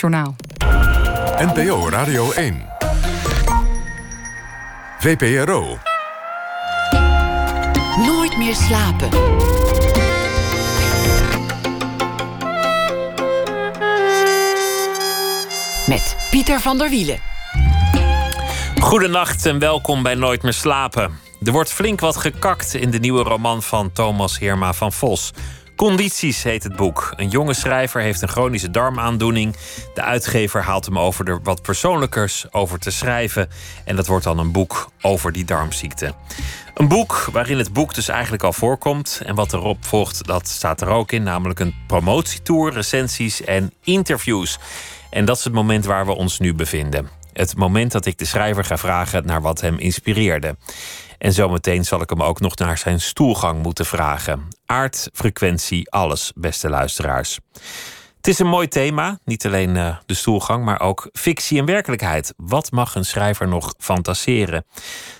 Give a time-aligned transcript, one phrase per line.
[0.00, 0.36] Journaal.
[1.38, 2.62] NPO Radio 1.
[4.98, 5.78] VPRO.
[8.06, 9.08] Nooit meer slapen.
[15.86, 17.18] Met Pieter van der Wielen.
[18.80, 21.18] Goedenacht en welkom bij Nooit meer slapen.
[21.44, 25.32] Er wordt flink wat gekakt in de nieuwe roman van Thomas Heerma van Vos.
[25.80, 27.12] Condities heet het boek.
[27.16, 29.56] Een jonge schrijver heeft een chronische darmaandoening.
[29.94, 33.48] De uitgever haalt hem over er wat persoonlijkers over te schrijven.
[33.84, 36.14] En dat wordt dan een boek over die darmziekte.
[36.74, 39.20] Een boek waarin het boek dus eigenlijk al voorkomt.
[39.24, 41.22] En wat erop volgt, dat staat er ook in.
[41.22, 44.58] Namelijk een promotietour, recensies en interviews.
[45.10, 47.08] En dat is het moment waar we ons nu bevinden.
[47.32, 50.56] Het moment dat ik de schrijver ga vragen naar wat hem inspireerde.
[51.20, 54.48] En zometeen zal ik hem ook nog naar zijn stoelgang moeten vragen.
[54.66, 57.38] Aard, frequentie, alles, beste luisteraars.
[58.16, 62.34] Het is een mooi thema, niet alleen uh, de stoelgang, maar ook fictie en werkelijkheid.
[62.36, 64.64] Wat mag een schrijver nog fantaseren?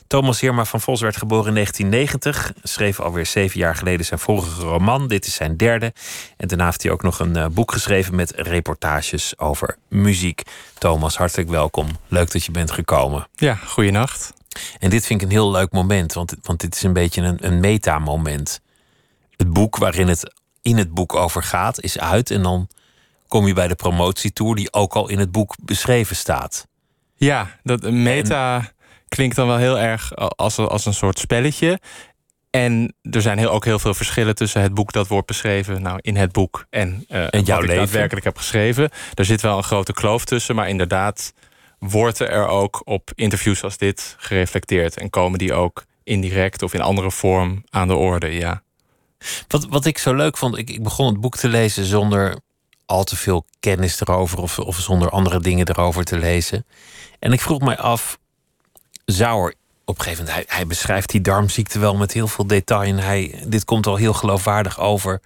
[0.06, 4.60] Thomas Heerma van Vos werd geboren in 1990, schreef alweer zeven jaar geleden zijn vorige
[4.62, 5.08] roman.
[5.08, 5.92] Dit is zijn derde.
[6.36, 10.42] En daarna heeft hij ook nog een uh, boek geschreven met reportages over muziek.
[10.78, 11.88] Thomas, hartelijk welkom.
[12.08, 13.26] Leuk dat je bent gekomen.
[13.34, 14.32] Ja, goeienacht.
[14.78, 17.46] En dit vind ik een heel leuk moment, want, want dit is een beetje een,
[17.46, 18.60] een meta-moment.
[19.36, 22.30] Het boek waarin het in het boek over gaat, is uit.
[22.30, 22.68] En dan
[23.28, 26.66] kom je bij de promotietour, die ook al in het boek beschreven staat.
[27.16, 28.72] Ja, dat meta
[29.08, 31.80] klinkt dan wel heel erg als, als een soort spelletje.
[32.50, 35.98] En er zijn heel, ook heel veel verschillen tussen het boek dat wordt beschreven, nou
[36.00, 37.68] in het boek en, uh, en jouw wat leven.
[37.68, 38.90] ik daadwerkelijk heb geschreven.
[39.14, 41.32] Er zit wel een grote kloof tussen, maar inderdaad
[41.80, 46.80] wordt er ook op interviews als dit gereflecteerd en komen die ook indirect of in
[46.80, 48.62] andere vorm aan de orde, ja.
[49.48, 52.36] Wat, wat ik zo leuk vond, ik, ik begon het boek te lezen zonder
[52.86, 56.66] al te veel kennis erover of, of zonder andere dingen erover te lezen.
[57.18, 58.18] En ik vroeg mij af,
[59.04, 62.46] zou er op een gegeven moment, hij, hij beschrijft die darmziekte wel met heel veel
[62.46, 65.20] detail en hij, dit komt al heel geloofwaardig over.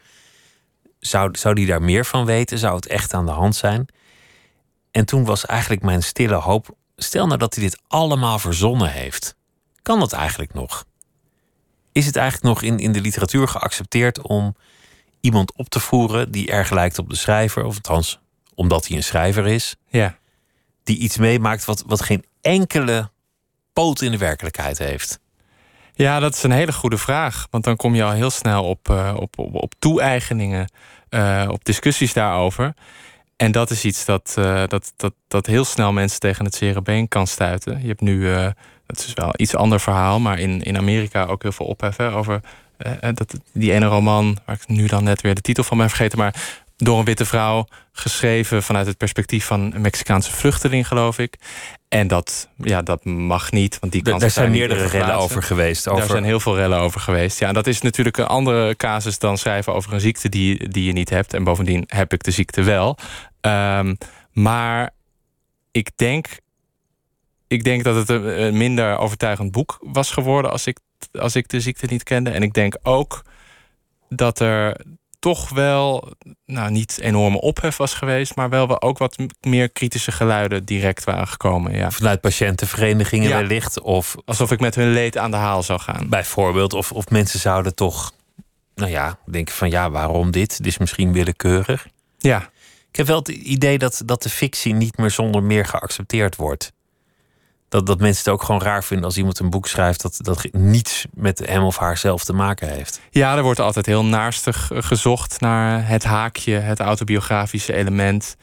[1.01, 2.59] Zou, zou die daar meer van weten?
[2.59, 3.87] Zou het echt aan de hand zijn?
[4.95, 9.37] En toen was eigenlijk mijn stille hoop: stel nou dat hij dit allemaal verzonnen heeft.
[9.83, 10.85] Kan dat eigenlijk nog?
[11.93, 14.57] Is het eigenlijk nog in, in de literatuur geaccepteerd om
[15.21, 18.21] iemand op te voeren die erg lijkt op de schrijver, of althans
[18.55, 20.19] omdat hij een schrijver is, ja.
[20.83, 23.11] die iets meemaakt wat, wat geen enkele
[23.73, 25.21] poot in de werkelijkheid heeft?
[25.95, 27.47] Ja, dat is een hele goede vraag.
[27.51, 30.71] Want dan kom je al heel snel op, uh, op, op, op toe-eigeningen,
[31.11, 32.75] uh, op discussies daarover.
[33.37, 36.83] En dat is iets dat, uh, dat, dat, dat heel snel mensen tegen het zere
[36.83, 37.81] been kan stuiten.
[37.81, 38.49] Je hebt nu, uh,
[38.87, 42.41] dat is wel iets ander verhaal, maar in, in Amerika ook heel veel ophef over
[42.79, 45.89] uh, dat, die ene roman, waar ik nu dan net weer de titel van ben
[45.89, 51.19] vergeten, maar door een witte vrouw, geschreven vanuit het perspectief van een Mexicaanse vluchteling, geloof
[51.19, 51.37] ik.
[51.95, 54.19] En dat, ja, dat mag niet, want die kan.
[54.19, 55.89] Daar zijn meerdere rellen over geweest.
[55.89, 56.01] Over...
[56.01, 57.39] Daar zijn heel veel rellen over geweest.
[57.39, 60.93] Ja, dat is natuurlijk een andere casus dan schrijven over een ziekte die, die je
[60.93, 61.35] niet hebt.
[61.35, 62.99] En bovendien heb ik de ziekte wel.
[63.41, 63.99] Um,
[64.33, 64.91] maar
[65.71, 66.27] ik denk,
[67.49, 70.79] ik denk dat het een minder overtuigend boek was geworden als ik,
[71.13, 72.31] als ik de ziekte niet kende.
[72.31, 73.23] En ik denk ook
[74.09, 74.81] dat er
[75.25, 76.13] toch wel,
[76.47, 81.29] nou niet enorme ophef was geweest, maar wel ook wat meer kritische geluiden direct waren
[81.29, 81.75] gekomen.
[81.75, 81.91] Ja.
[81.91, 83.37] Vanuit patiëntenverenigingen ja.
[83.37, 83.81] wellicht?
[83.81, 86.09] Of, Alsof ik met hun leed aan de haal zou gaan.
[86.09, 88.13] Bijvoorbeeld, of, of mensen zouden toch,
[88.75, 90.57] nou ja, denken van ja, waarom dit?
[90.57, 91.87] Dit is misschien willekeurig.
[92.19, 92.51] Ja.
[92.91, 96.73] Ik heb wel het idee dat, dat de fictie niet meer zonder meer geaccepteerd wordt
[97.75, 100.49] dat, dat mensen het ook gewoon raar vinden als iemand een boek schrijft dat, dat
[100.53, 103.01] niets met hem of haar zelf te maken heeft.
[103.11, 108.37] Ja, er wordt altijd heel naarstig gezocht naar het haakje, het autobiografische element.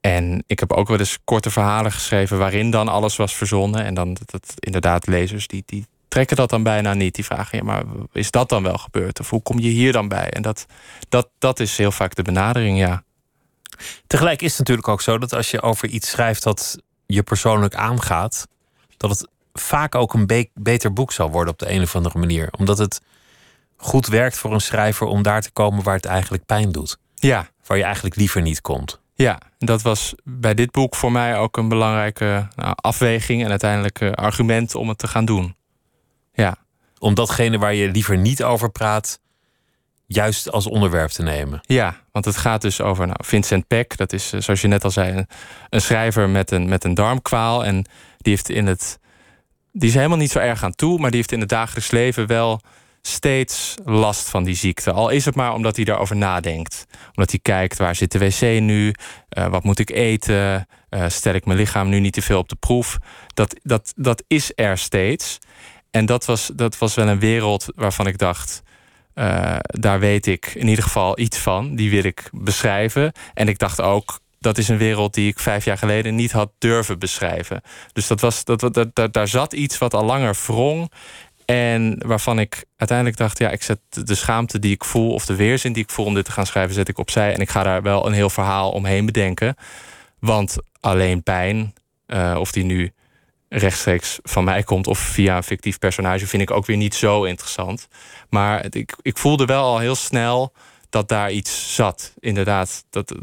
[0.00, 3.84] En ik heb ook wel eens korte verhalen geschreven waarin dan alles was verzonnen.
[3.84, 7.14] En dan dat, dat inderdaad lezers die, die trekken dat dan bijna niet.
[7.14, 9.20] Die vragen, ja, maar is dat dan wel gebeurd?
[9.20, 10.30] Of hoe kom je hier dan bij?
[10.30, 10.66] En dat,
[11.08, 13.02] dat, dat is heel vaak de benadering, ja.
[14.06, 17.74] Tegelijk is het natuurlijk ook zo dat als je over iets schrijft dat je persoonlijk
[17.74, 18.46] aangaat,
[18.96, 22.18] dat het vaak ook een be beter boek zal worden op de een of andere
[22.18, 22.48] manier.
[22.58, 23.00] Omdat het
[23.76, 26.98] goed werkt voor een schrijver om daar te komen waar het eigenlijk pijn doet.
[27.14, 27.48] Ja.
[27.66, 29.02] Waar je eigenlijk liever niet komt.
[29.14, 34.00] Ja, dat was bij dit boek voor mij ook een belangrijke nou, afweging en uiteindelijk
[34.00, 35.56] uh, argument om het te gaan doen.
[36.32, 36.56] Ja.
[36.98, 39.20] Om datgene waar je liever niet over praat,
[40.06, 41.60] juist als onderwerp te nemen.
[41.62, 43.96] Ja, want het gaat dus over nou, Vincent Peck.
[43.96, 45.28] Dat is, eh, zoals je net al zei, een,
[45.70, 47.64] een schrijver met een, met een darmkwaal.
[47.64, 47.84] En
[48.24, 48.98] die heeft in het.
[49.72, 52.26] Die is helemaal niet zo erg aan toe, maar die heeft in het dagelijks leven
[52.26, 52.60] wel
[53.02, 54.92] steeds last van die ziekte.
[54.92, 56.86] Al is het maar omdat hij daarover nadenkt.
[57.14, 58.94] Omdat hij kijkt, waar zit de wc nu?
[59.38, 60.66] Uh, wat moet ik eten?
[60.90, 62.98] Uh, stel ik mijn lichaam nu niet te veel op de proef?
[63.34, 65.38] Dat, dat, dat is er steeds.
[65.90, 68.62] En dat was, dat was wel een wereld waarvan ik dacht...
[69.14, 71.76] Uh, daar weet ik in ieder geval iets van.
[71.76, 73.12] Die wil ik beschrijven.
[73.34, 76.52] En ik dacht ook, dat is een wereld die ik vijf jaar geleden niet had
[76.58, 77.60] durven beschrijven.
[77.92, 80.92] Dus dat was, dat, dat, dat, daar zat iets wat al langer wrong.
[81.44, 85.34] En waarvan ik uiteindelijk dacht, ja, ik zet de schaamte die ik voel, of de
[85.36, 87.34] weerzin die ik voel om dit te gaan schrijven, zet ik opzij.
[87.34, 89.56] En ik ga daar wel een heel verhaal omheen bedenken.
[90.18, 91.74] Want alleen pijn,
[92.06, 92.92] uh, of die nu
[93.48, 97.24] rechtstreeks van mij komt of via een fictief personage, vind ik ook weer niet zo
[97.24, 97.88] interessant.
[98.28, 100.52] Maar ik, ik voelde wel al heel snel
[100.94, 102.12] dat daar iets zat.
[102.18, 103.14] Inderdaad, dat,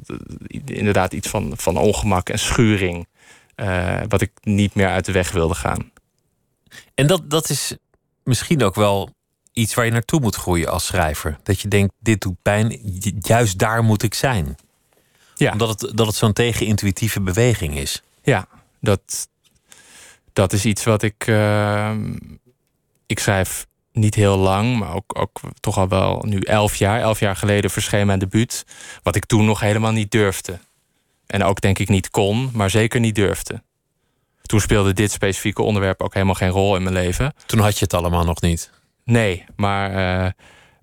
[0.65, 3.07] inderdaad iets van, van ongemak en schuring.
[3.55, 5.91] Uh, wat ik niet meer uit de weg wilde gaan.
[6.95, 7.75] En dat, dat is
[8.23, 9.09] misschien ook wel
[9.53, 11.37] iets waar je naartoe moet groeien als schrijver.
[11.43, 12.79] Dat je denkt, dit doet pijn,
[13.21, 14.55] juist daar moet ik zijn.
[15.35, 15.51] Ja.
[15.51, 18.01] Omdat het, dat het zo'n tegenintuïtieve beweging is.
[18.23, 18.47] Ja,
[18.79, 19.27] dat,
[20.33, 21.27] dat is iets wat ik.
[21.27, 21.95] Uh,
[23.05, 26.99] ik schrijf niet heel lang, maar ook, ook toch al wel nu elf jaar.
[26.99, 28.65] Elf jaar geleden verscheen mijn debuut.
[29.03, 30.59] Wat ik toen nog helemaal niet durfde.
[31.27, 33.61] En ook denk ik niet kon, maar zeker niet durfde.
[34.41, 37.33] Toen speelde dit specifieke onderwerp ook helemaal geen rol in mijn leven.
[37.45, 38.71] Toen had je het allemaal nog niet?
[39.03, 39.91] Nee, maar.
[39.91, 40.31] Uh,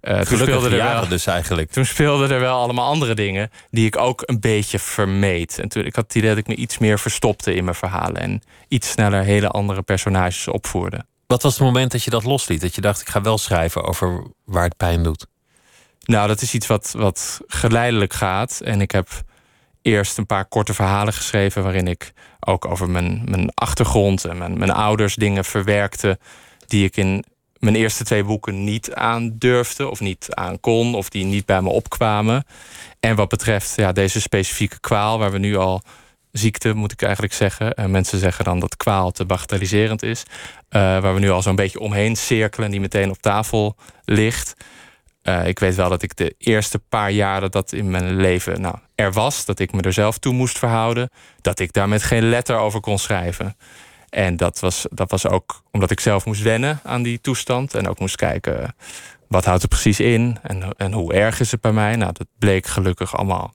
[0.02, 1.70] uh, toen speelde er wel, dus eigenlijk.
[1.70, 5.58] Toen speelden er wel allemaal andere dingen die ik ook een beetje vermeed.
[5.58, 8.16] En toen, ik had het idee dat ik me iets meer verstopte in mijn verhalen
[8.16, 11.04] en iets sneller hele andere personages opvoerde.
[11.28, 12.60] Wat was het moment dat je dat losliet?
[12.60, 15.26] Dat je dacht, ik ga wel schrijven over waar het pijn doet?
[16.00, 18.60] Nou, dat is iets wat, wat geleidelijk gaat.
[18.60, 19.08] En ik heb
[19.82, 21.62] eerst een paar korte verhalen geschreven...
[21.62, 26.18] waarin ik ook over mijn, mijn achtergrond en mijn, mijn ouders dingen verwerkte...
[26.66, 27.24] die ik in
[27.58, 30.94] mijn eerste twee boeken niet aan durfde of niet aan kon...
[30.94, 32.44] of die niet bij me opkwamen.
[33.00, 35.18] En wat betreft ja, deze specifieke kwaal...
[35.18, 35.82] waar we nu al
[36.32, 37.74] ziekte, moet ik eigenlijk zeggen.
[37.74, 40.22] En mensen zeggen dan dat kwaal te bagatelliserend is.
[40.22, 40.30] Uh,
[40.80, 44.54] waar we nu al zo'n beetje omheen cirkelen, die meteen op tafel ligt.
[45.22, 48.76] Uh, ik weet wel dat ik de eerste paar jaren dat in mijn leven nou,
[48.94, 51.10] er was, dat ik me er zelf toe moest verhouden,
[51.40, 53.56] dat ik daar met geen letter over kon schrijven.
[54.08, 57.74] En dat was, dat was ook omdat ik zelf moest wennen aan die toestand.
[57.74, 58.74] En ook moest kijken,
[59.28, 60.38] wat houdt er precies in?
[60.42, 61.96] En, en hoe erg is het bij mij?
[61.96, 63.54] Nou, dat bleek gelukkig allemaal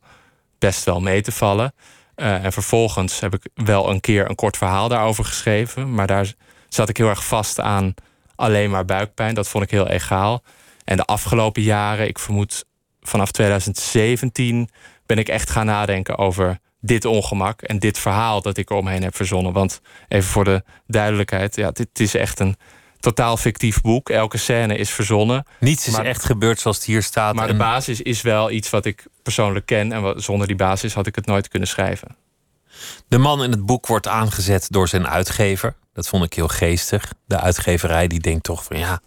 [0.60, 1.74] best wel mee te vallen.
[2.16, 5.94] Uh, en vervolgens heb ik wel een keer een kort verhaal daarover geschreven.
[5.94, 6.34] Maar daar
[6.70, 7.94] zat ik heel erg vast aan
[8.36, 9.34] alleen maar buikpijn.
[9.34, 10.44] Dat vond ik heel egaal.
[10.84, 12.66] En de afgelopen jaren, ik vermoed
[13.02, 14.70] vanaf 2017,
[15.06, 19.04] ben ik echt gaan nadenken over dit ongemak en dit verhaal dat ik er omheen
[19.04, 19.54] heb verzonnen.
[19.54, 22.56] Want even voor de duidelijkheid, ja, dit is echt een
[23.04, 24.10] totaal fictief boek.
[24.10, 25.46] Elke scène is verzonnen.
[25.60, 27.36] Niets is echt gebeurd zoals het hier staat.
[27.36, 29.92] Maar de basis is wel iets wat ik persoonlijk ken.
[29.92, 32.16] En zonder die basis had ik het nooit kunnen schrijven.
[33.08, 35.76] De man in het boek wordt aangezet door zijn uitgever.
[35.94, 37.14] Dat vond ik heel geestig.
[37.26, 39.02] De uitgeverij die denkt toch van ja,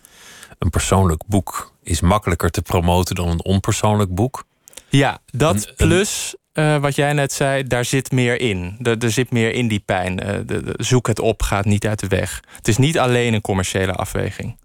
[0.58, 4.44] een persoonlijk boek is makkelijker te promoten dan een onpersoonlijk boek.
[4.88, 8.76] Ja, dat plus uh, wat jij net zei, daar zit meer in.
[8.82, 10.26] Er, er zit meer in die pijn.
[10.26, 12.42] Uh, de, de, zoek het op, gaat niet uit de weg.
[12.56, 14.56] Het is niet alleen een commerciële afweging.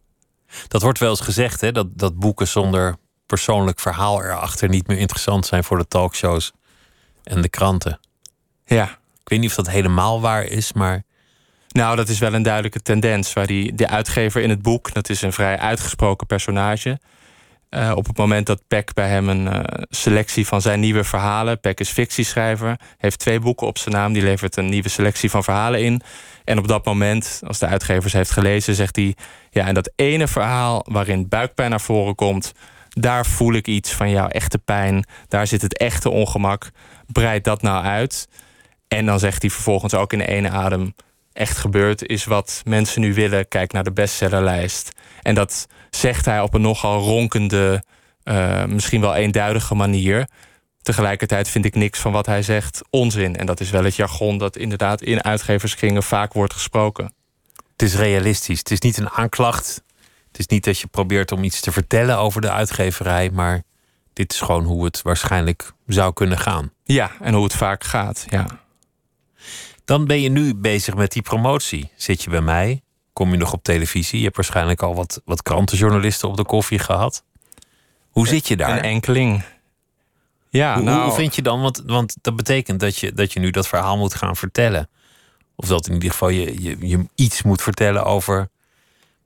[0.67, 1.71] Dat wordt wel eens gezegd, hè?
[1.71, 2.95] Dat, dat boeken zonder
[3.25, 6.51] persoonlijk verhaal erachter niet meer interessant zijn voor de talkshows
[7.23, 7.99] en de kranten.
[8.65, 8.99] Ja.
[9.21, 11.03] Ik weet niet of dat helemaal waar is, maar.
[11.69, 13.33] Nou, dat is wel een duidelijke tendens.
[13.33, 16.99] Waar die, de uitgever in het boek, dat is een vrij uitgesproken personage.
[17.75, 19.59] Uh, op het moment dat Peck bij hem een uh,
[19.89, 21.59] selectie van zijn nieuwe verhalen.
[21.59, 24.13] Peck is fictieschrijver, heeft twee boeken op zijn naam.
[24.13, 26.01] Die levert een nieuwe selectie van verhalen in.
[26.43, 29.15] En op dat moment, als de uitgever ze heeft gelezen, zegt hij:
[29.49, 32.51] Ja, en dat ene verhaal waarin buikpijn naar voren komt.
[32.89, 35.05] Daar voel ik iets van jouw echte pijn.
[35.27, 36.71] Daar zit het echte ongemak.
[37.07, 38.27] Breid dat nou uit.
[38.87, 40.93] En dan zegt hij vervolgens ook in de ene adem:
[41.33, 43.47] Echt gebeurd is wat mensen nu willen.
[43.47, 44.91] Kijk naar de bestsellerlijst.
[45.21, 47.83] En dat zegt hij op een nogal ronkende,
[48.23, 50.27] uh, misschien wel eenduidige manier.
[50.81, 53.35] Tegelijkertijd vind ik niks van wat hij zegt onzin.
[53.35, 57.13] En dat is wel het jargon dat inderdaad in uitgeverskringen vaak wordt gesproken.
[57.71, 58.59] Het is realistisch.
[58.59, 59.83] Het is niet een aanklacht.
[60.27, 63.63] Het is niet dat je probeert om iets te vertellen over de uitgeverij, maar
[64.13, 66.71] dit is gewoon hoe het waarschijnlijk zou kunnen gaan.
[66.83, 68.60] Ja, en hoe het vaak gaat, ja.
[69.91, 71.91] Dan ben je nu bezig met die promotie.
[71.95, 72.81] Zit je bij mij?
[73.13, 74.17] kom je nog op televisie.
[74.17, 77.23] Je hebt waarschijnlijk al wat, wat krantenjournalisten op de koffie gehad.
[78.09, 78.77] Hoe zit je daar?
[78.77, 79.43] Een enkeling.
[80.49, 81.03] Ja, hoe, nou...
[81.03, 81.61] hoe vind je dan?
[81.61, 84.89] Want, want dat betekent dat je, dat je nu dat verhaal moet gaan vertellen.
[85.55, 88.49] Of dat in ieder geval je, je, je iets moet vertellen over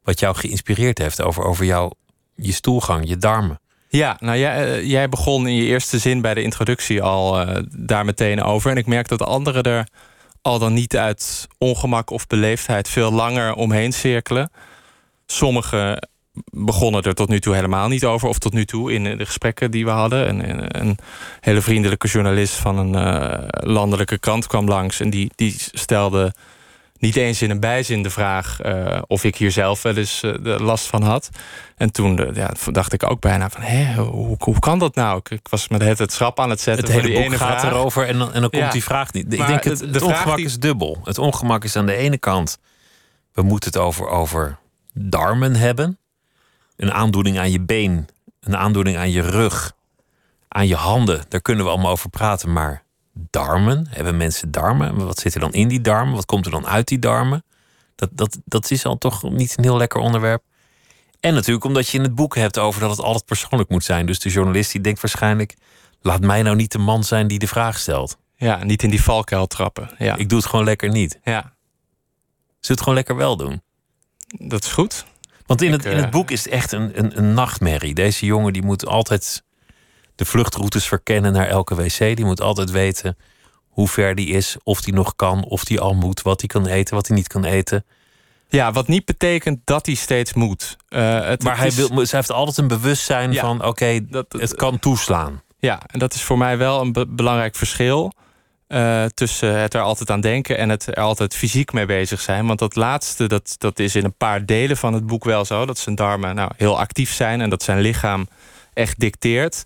[0.04, 1.22] wat jou geïnspireerd heeft.
[1.22, 1.92] Over, over jouw
[2.36, 3.60] je stoelgang, je darmen.
[3.88, 7.58] Ja, nou jij, eh, jij begon in je eerste zin bij de introductie al uh,
[7.70, 8.72] daar meteen over.
[8.72, 9.88] En ik merk dat anderen er
[10.46, 14.52] al dan niet uit ongemak of beleefdheid veel langer omheen cirkelen.
[15.26, 16.08] Sommigen
[16.52, 19.72] begonnen er tot nu toe helemaal niet over, of tot nu toe in de gesprekken
[19.72, 20.30] die we hadden.
[20.30, 20.98] Een, een
[21.40, 26.34] hele vriendelijke journalist van een uh, landelijke krant kwam langs en die, die stelde
[27.06, 30.34] niet eens in een bijzin de vraag uh, of ik hier zelf wel eens uh,
[30.42, 31.30] de last van had.
[31.76, 35.18] En toen uh, ja, dacht ik ook bijna van, hé, hoe, hoe kan dat nou?
[35.18, 36.86] Ik, ik was met het, het schrap aan het zetten.
[36.86, 37.72] Het hele boek ene gaat vraag.
[37.72, 39.38] erover en dan, en dan komt die vraag niet.
[39.38, 40.46] Maar ik denk het, de, de het ongemak die...
[40.46, 41.00] is dubbel.
[41.04, 42.58] Het ongemak is aan de ene kant,
[43.34, 44.58] we moeten het over, over
[44.94, 45.98] darmen hebben.
[46.76, 48.08] Een aandoening aan je been,
[48.40, 49.74] een aandoening aan je rug,
[50.48, 51.26] aan je handen.
[51.28, 52.84] Daar kunnen we allemaal over praten, maar
[53.16, 53.88] darmen?
[53.90, 55.06] Hebben mensen darmen?
[55.06, 56.16] Wat zit er dan in die darmen?
[56.16, 57.44] Wat komt er dan uit die darmen?
[57.96, 60.44] Dat, dat, dat is al toch niet een heel lekker onderwerp.
[61.20, 64.06] En natuurlijk omdat je in het boek hebt over dat het altijd persoonlijk moet zijn.
[64.06, 65.56] Dus de journalist die denkt waarschijnlijk...
[66.02, 68.18] laat mij nou niet de man zijn die de vraag stelt.
[68.36, 69.90] Ja, niet in die valkuil trappen.
[69.98, 70.16] Ja.
[70.16, 71.20] Ik doe het gewoon lekker niet.
[71.24, 71.54] Ja.
[72.60, 73.62] Ze het gewoon lekker wel doen.
[74.28, 75.06] Dat is goed.
[75.46, 77.94] Want in, het, in het boek is het echt een, een, een nachtmerrie.
[77.94, 79.44] Deze jongen die moet altijd
[80.16, 81.98] de vluchtroutes verkennen naar elke wc.
[81.98, 83.18] Die moet altijd weten
[83.70, 86.68] hoe ver die is, of die nog kan, of die al moet, wat hij kan
[86.68, 87.86] eten, wat hij niet kan eten.
[88.48, 90.78] Ja, wat niet betekent dat hij steeds moet.
[90.90, 94.80] Uh, het, maar hij, wil, hij heeft altijd een bewustzijn van: oké, okay, het kan
[94.80, 95.42] toeslaan.
[95.60, 98.14] Ja, en dat is voor mij wel een be belangrijk verschil.
[98.68, 102.48] Uh, tussen het er altijd aan denken en het er altijd fysiek mee bezig zijn.
[102.48, 105.66] Want dat laatste, dat, dat is in een paar delen van het boek wel zo.
[105.66, 108.28] Dat zijn darmen nou, heel actief zijn en dat zijn lichaam
[108.74, 109.64] echt dicteert.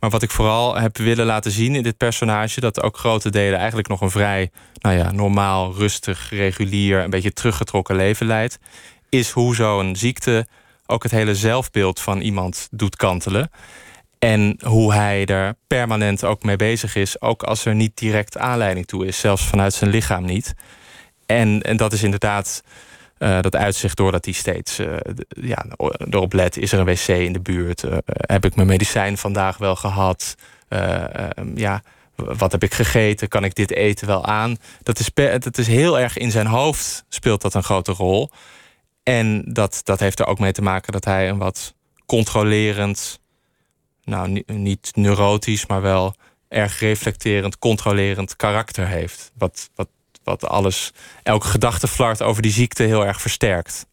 [0.00, 2.60] Maar wat ik vooral heb willen laten zien in dit personage...
[2.60, 7.02] dat ook grote delen eigenlijk nog een vrij nou ja, normaal, rustig, regulier...
[7.02, 8.58] een beetje teruggetrokken leven leidt...
[9.08, 10.46] is hoe zo'n ziekte
[10.86, 13.50] ook het hele zelfbeeld van iemand doet kantelen.
[14.18, 17.20] En hoe hij er permanent ook mee bezig is...
[17.20, 20.54] ook als er niet direct aanleiding toe is, zelfs vanuit zijn lichaam niet.
[21.26, 22.62] En, en dat is inderdaad
[23.18, 24.96] uh, dat uitzicht doordat hij steeds uh,
[25.28, 25.66] ja,
[26.10, 26.56] erop let.
[26.56, 27.82] Is er een wc in de buurt?
[27.82, 30.34] Uh, heb ik mijn medicijn vandaag wel gehad?
[30.68, 31.82] Um, ja,
[32.14, 33.28] wat heb ik gegeten?
[33.28, 34.56] Kan ik dit eten wel aan?
[34.82, 38.30] Dat is, dat is heel erg in zijn hoofd speelt dat een grote rol.
[39.02, 41.74] En dat, dat heeft er ook mee te maken dat hij een wat
[42.06, 43.20] controlerend...
[44.04, 46.14] nou, niet neurotisch, maar wel
[46.48, 49.32] erg reflecterend, controlerend karakter heeft.
[49.38, 49.88] Wat, wat
[50.26, 50.92] wat alles,
[51.22, 53.86] elke gedachteflart over die ziekte heel erg versterkt.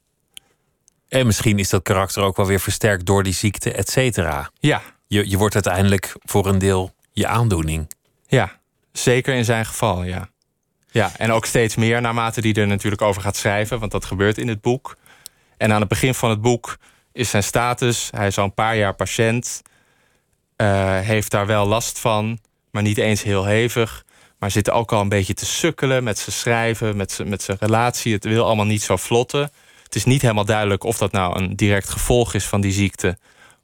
[1.08, 4.50] En misschien is dat karakter ook wel weer versterkt door die ziekte, et cetera.
[4.60, 4.82] Ja.
[5.08, 7.92] Je, je wordt uiteindelijk voor een deel je aandoening.
[8.28, 8.60] Ja,
[8.92, 10.30] zeker in zijn geval, ja.
[10.92, 14.38] Ja, en ook steeds meer naarmate die er natuurlijk over gaat schrijven, want dat gebeurt
[14.38, 14.98] in het boek.
[15.58, 16.78] En aan het begin van het boek
[17.12, 19.62] is zijn status, hij is al een paar jaar patiënt,
[20.58, 22.40] uh, heeft daar wel last van,
[22.72, 24.06] maar niet eens heel hevig.
[24.44, 27.58] Maar zit ook al een beetje te sukkelen met zijn schrijven, met zijn, met zijn
[27.60, 28.14] relatie.
[28.14, 29.52] Het wil allemaal niet zo vlotten.
[29.84, 33.18] Het is niet helemaal duidelijk of dat nou een direct gevolg is van die ziekte.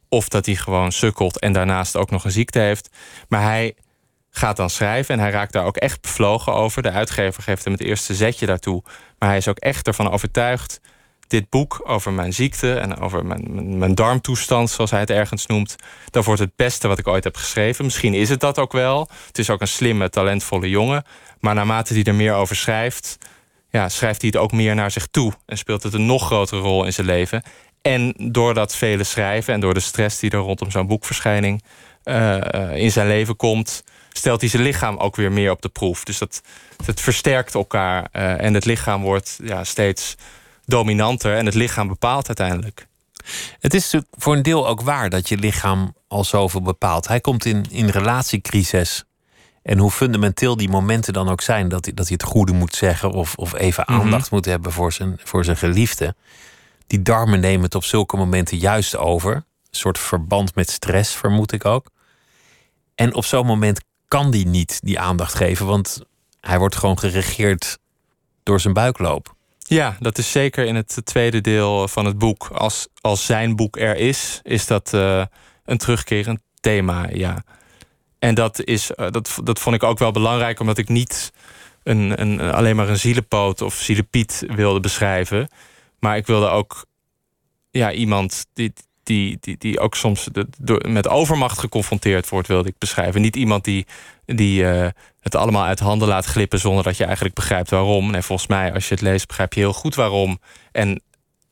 [0.09, 2.89] Of dat hij gewoon sukkelt en daarnaast ook nog een ziekte heeft.
[3.27, 3.75] Maar hij
[4.29, 6.81] gaat dan schrijven en hij raakt daar ook echt bevlogen over.
[6.81, 8.83] De uitgever geeft hem het eerste zetje daartoe.
[9.17, 10.81] Maar hij is ook echt ervan overtuigd
[11.29, 15.75] dit boek over mijn ziekte en over mijn, mijn, darmtoestand, zoals hij het ergens noemt,
[16.09, 17.85] dat wordt het beste wat ik ooit heb geschreven.
[17.85, 19.09] Misschien is het dat ook wel.
[19.27, 21.03] Het is ook een slimme, talentvolle jongen.
[21.39, 23.17] Maar naarmate hij er meer over schrijft,
[23.69, 26.61] ja, schrijft hij het ook meer naar zich toe en speelt het een nog grotere
[26.61, 27.43] rol in zijn leven.
[27.81, 31.63] En door dat vele schrijven en door de stress die er rondom zo'n boekverschijning
[32.03, 36.03] uh, in zijn leven komt, stelt hij zijn lichaam ook weer meer op de proef.
[36.03, 36.41] Dus dat,
[36.85, 40.15] dat versterkt elkaar uh, en het lichaam wordt ja, steeds
[40.69, 42.87] dominanter en het lichaam bepaalt uiteindelijk.
[43.59, 47.07] Het is natuurlijk voor een deel ook waar dat je lichaam al zoveel bepaalt.
[47.07, 49.03] Hij komt in, in relatiecrisis.
[49.61, 52.75] En hoe fundamenteel die momenten dan ook zijn, dat hij, dat hij het goede moet
[52.75, 53.99] zeggen of, of even mhm.
[53.99, 56.15] aandacht moet hebben voor zijn, voor zijn geliefde.
[56.87, 59.35] Die darmen nemen het op zulke momenten juist over.
[59.35, 61.89] Een soort verband met stress, vermoed ik ook.
[62.95, 66.01] En op zo'n moment kan die niet die aandacht geven, want
[66.41, 67.77] hij wordt gewoon geregeerd
[68.43, 69.35] door zijn buikloop.
[69.69, 72.47] Ja, dat is zeker in het tweede deel van het boek.
[72.53, 75.25] Als, als zijn boek er is, is dat uh,
[75.65, 77.43] een terugkerend thema, ja.
[78.19, 81.31] En dat, is, uh, dat, dat vond ik ook wel belangrijk, omdat ik niet
[81.83, 85.49] een, een, alleen maar een zielepoot of zielepiet wilde beschrijven.
[85.99, 86.85] Maar ik wilde ook
[87.71, 88.73] ja, iemand die,
[89.09, 90.27] die, die, die ook soms
[90.87, 93.21] met overmacht geconfronteerd wordt, wilde ik beschrijven.
[93.21, 93.87] Niet iemand die,
[94.25, 94.87] die uh,
[95.19, 98.11] het allemaal uit handen laat glippen zonder dat je eigenlijk begrijpt waarom.
[98.11, 100.39] Nee, volgens mij, als je het leest, begrijp je heel goed waarom.
[100.71, 101.01] En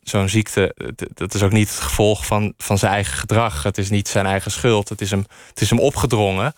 [0.02, 0.76] zo'n ziekte,
[1.14, 3.64] dat is ook niet het gevolg van, van zijn eigen gedrag.
[3.64, 4.90] Het is niet zijn eigen schuld.
[4.90, 6.54] Het is, hem, het is hem opgedrongen.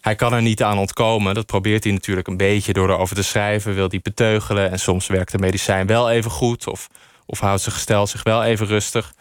[0.00, 1.34] Hij kan er niet aan ontkomen.
[1.34, 3.74] Dat probeert hij natuurlijk een beetje door erover te schrijven.
[3.74, 4.70] Wil hij beteugelen.
[4.70, 6.66] En soms werkt de medicijn wel even goed.
[6.66, 6.88] Of,
[7.26, 9.14] of houdt zijn gestel zich wel even rustig.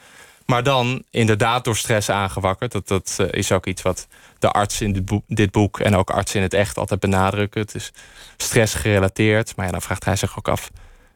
[0.46, 2.72] Maar dan inderdaad door stress aangewakkerd.
[2.72, 4.08] Dat, dat eh, is ook iets wat
[4.40, 7.62] de arts in dit boek, en ook artsen in het echt altijd benadrukken.
[7.62, 7.92] Het is
[8.38, 9.56] stress gerelateerd.
[9.56, 10.72] Maar ja, dan vraagt hij zich ook af: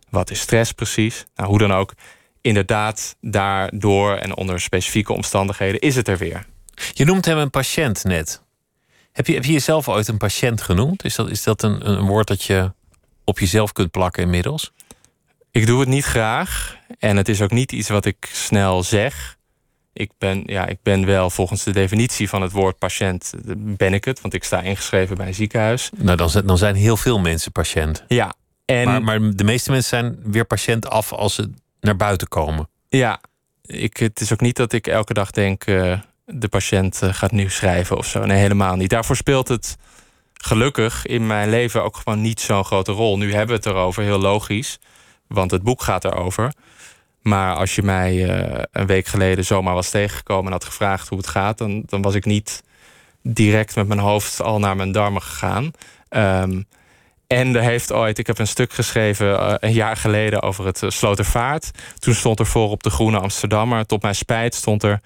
[0.09, 1.25] wat is stress precies?
[1.35, 1.93] Nou, hoe dan ook,
[2.41, 6.45] inderdaad, daardoor en onder specifieke omstandigheden is het er weer.
[6.93, 8.41] Je noemt hem een patiënt net.
[9.11, 11.03] Heb je, heb je jezelf ooit een patiënt genoemd?
[11.03, 12.71] Is dat, is dat een, een woord dat je
[13.23, 14.71] op jezelf kunt plakken inmiddels?
[15.57, 16.77] Ik doe het niet graag.
[16.99, 19.37] En het is ook niet iets wat ik snel zeg.
[19.93, 24.05] Ik ben, ja, ik ben wel volgens de definitie van het woord patiënt, ben ik
[24.05, 24.21] het.
[24.21, 25.89] Want ik sta ingeschreven bij een ziekenhuis.
[25.95, 28.03] Nou, dan, dan zijn heel veel mensen patiënt.
[28.07, 28.33] Ja.
[28.65, 31.49] En, maar, maar de meeste mensen zijn weer patiënt af als ze
[31.79, 32.69] naar buiten komen.
[32.89, 33.21] Ja.
[33.61, 35.67] Ik, het is ook niet dat ik elke dag denk...
[35.67, 38.25] Uh, de patiënt eh, gaat nu schrijven of zo.
[38.25, 38.89] Nee, helemaal niet.
[38.89, 39.77] Daarvoor speelt het
[40.33, 43.17] gelukkig in mijn leven ook gewoon niet zo'n grote rol.
[43.17, 44.79] Nu hebben we het erover, heel logisch.
[45.27, 46.53] Want het boek gaat erover.
[47.21, 51.17] Maar als je mij eh, een week geleden zomaar was tegengekomen en had gevraagd hoe
[51.17, 52.63] het gaat, dan, dan was ik niet
[53.21, 55.71] direct met mijn hoofd al naar mijn darmen gegaan.
[56.09, 56.65] Um,
[57.27, 60.81] en er heeft ooit, ik heb een stuk geschreven uh, een jaar geleden over het
[60.81, 61.71] uh, Slotervaart.
[61.99, 63.85] Toen stond er voor op de Groene Amsterdammer.
[63.85, 65.01] Tot mijn spijt stond er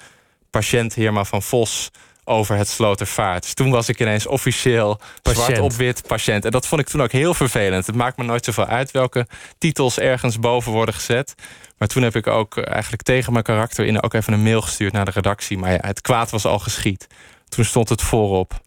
[0.50, 1.92] patiënt Heerma van Vos
[2.32, 3.44] over het Slotervaart.
[3.44, 5.46] Dus toen was ik ineens officieel patiënt.
[5.46, 6.46] zwart op wit patiënt.
[6.46, 7.86] En dat vond ik toen ook heel vervelend.
[7.86, 11.36] Het maakt me nooit zoveel uit welke titels ergens boven worden gezet.
[11.78, 14.94] Maar toen heb ik ook eigenlijk tegen mijn karakter in ook even een mail gestuurd
[14.94, 15.58] naar de redactie.
[15.58, 17.08] Maar ja, het kwaad was al geschied.
[17.50, 18.62] Toen stond het voorop.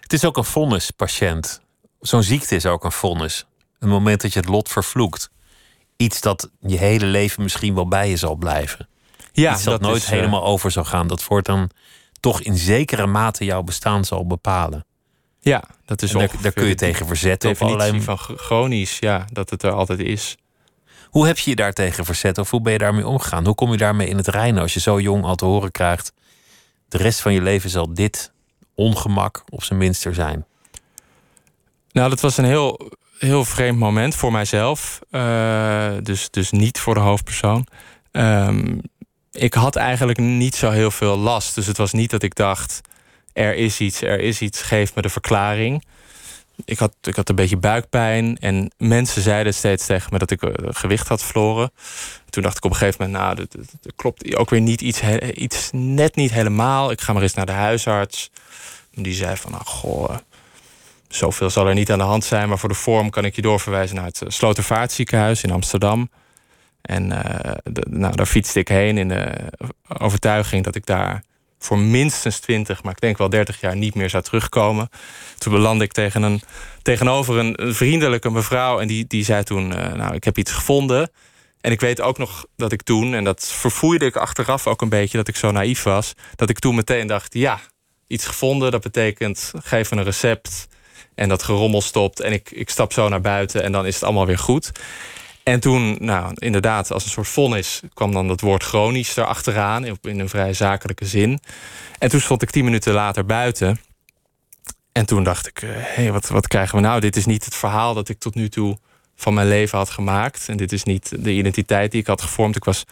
[0.00, 1.60] Het is ook een vonnis, patiënt.
[2.00, 3.46] Zo'n ziekte is ook een vonnis.
[3.78, 5.30] Een moment dat je het lot vervloekt.
[5.96, 8.88] Iets dat je hele leven misschien wel bij je zal blijven.
[9.32, 11.06] Ja, Iets dat, nooit eh, helemaal over zal gaan.
[11.06, 11.68] Dat voortaan
[12.24, 14.84] toch in zekere mate jouw bestaan zal bepalen.
[15.40, 17.50] Ja, dat is daar, daar kun je tegen verzetten.
[17.50, 18.00] Of allerlei...
[18.00, 20.36] van chronisch, ja, dat het er altijd is.
[21.04, 23.44] Hoe heb je je daartegen verzet of hoe ben je daarmee omgegaan?
[23.44, 26.12] Hoe kom je daarmee in het reinen als je zo jong al te horen krijgt...
[26.88, 28.32] de rest van je leven zal dit
[28.74, 30.46] ongemak op zijn minst er zijn?
[31.92, 35.00] Nou, dat was een heel, heel vreemd moment voor mijzelf.
[35.10, 37.66] Uh, dus, dus niet voor de hoofdpersoon.
[38.12, 38.80] Um,
[39.34, 41.54] ik had eigenlijk niet zo heel veel last.
[41.54, 42.80] Dus het was niet dat ik dacht:
[43.32, 45.84] er is iets, er is iets, geef me de verklaring.
[46.64, 50.42] Ik had, ik had een beetje buikpijn en mensen zeiden steeds tegen me dat ik
[50.42, 51.70] eh, gewicht had verloren.
[52.30, 53.56] Toen dacht ik op een gegeven moment, nou, dat,
[53.96, 55.02] klopt ook weer niet iets,
[55.34, 56.90] iets net niet helemaal.
[56.90, 58.30] Ik ga maar eens naar de huisarts.
[58.90, 60.16] Die zei van, nou, goh,
[61.08, 63.42] zoveel zal er niet aan de hand zijn, maar voor de vorm kan ik je
[63.42, 66.10] doorverwijzen naar het eh, Slotervaartziekenhuis in Amsterdam.
[66.84, 67.20] En uh,
[67.90, 69.32] nou, daar fietste ik heen in de
[69.98, 71.22] overtuiging dat ik daar
[71.58, 74.88] voor minstens 20, maar ik denk wel 30 jaar niet meer zou terugkomen.
[75.38, 76.42] Toen belandde ik tegen een,
[76.82, 81.10] tegenover een, vriendelijke mevrouw en die, die zei toen: uh, Nou, ik heb iets gevonden.
[81.60, 84.88] En ik weet ook nog dat ik toen, en dat verfoeide ik achteraf ook een
[84.88, 87.60] beetje, dat ik zo naïef was, dat ik toen meteen dacht: Ja,
[88.06, 90.66] iets gevonden, dat betekent geef een recept
[91.14, 94.04] en dat gerommel stopt en ik, ik stap zo naar buiten en dan is het
[94.04, 94.72] allemaal weer goed.
[95.44, 100.20] En toen, nou, inderdaad, als een soort vonnis kwam dan dat woord chronisch erachteraan, in
[100.20, 101.40] een vrij zakelijke zin.
[101.98, 103.80] En toen stond ik tien minuten later buiten.
[104.92, 107.00] En toen dacht ik, hé, eh, hey, wat, wat krijgen we nou?
[107.00, 108.78] Dit is niet het verhaal dat ik tot nu toe
[109.16, 110.48] van mijn leven had gemaakt.
[110.48, 112.56] En dit is niet de identiteit die ik had gevormd.
[112.56, 112.84] Ik was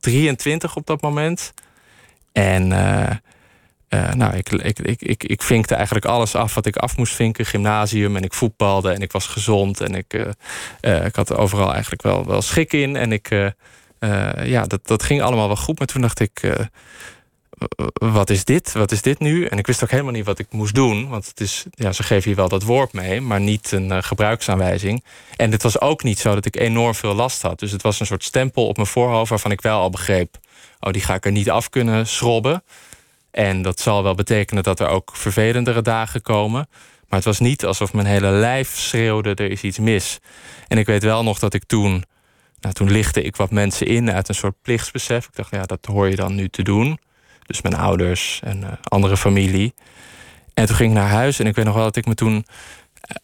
[0.00, 1.52] 23 op dat moment.
[2.32, 3.10] En uh,
[3.94, 7.14] uh, nou, ik, ik, ik, ik, ik vinkte eigenlijk alles af wat ik af moest
[7.14, 7.46] vinken.
[7.46, 9.80] Gymnasium en ik voetbalde en ik was gezond.
[9.80, 10.26] En ik, uh,
[10.80, 12.96] uh, ik had overal eigenlijk wel, wel schik in.
[12.96, 13.52] En ik,
[14.42, 15.78] ja, dat, dat ging allemaal wel goed.
[15.78, 16.66] Maar toen dacht ik,
[17.92, 18.72] wat is dit?
[18.72, 19.46] Wat is dit nu?
[19.46, 21.08] En ik wist ook helemaal niet wat ik moest doen.
[21.08, 25.04] Want het is, ja, ze geven je wel dat woord mee, maar niet een gebruiksaanwijzing.
[25.36, 27.58] En het was ook niet zo dat ik enorm veel last had.
[27.58, 30.38] Dus het was een soort stempel op mijn voorhoofd waarvan ik wel al begreep...
[30.80, 32.62] oh, die ga ik er niet af kunnen schrobben.
[33.34, 36.68] En dat zal wel betekenen dat er ook vervelendere dagen komen.
[37.08, 40.18] Maar het was niet alsof mijn hele lijf schreeuwde: er is iets mis.
[40.68, 42.04] En ik weet wel nog dat ik toen.
[42.60, 45.26] Nou, toen lichtte ik wat mensen in uit een soort plichtsbesef.
[45.26, 46.98] Ik dacht, ja, dat hoor je dan nu te doen.
[47.46, 49.74] Dus mijn ouders en uh, andere familie.
[50.54, 52.46] En toen ging ik naar huis en ik weet nog wel dat ik me toen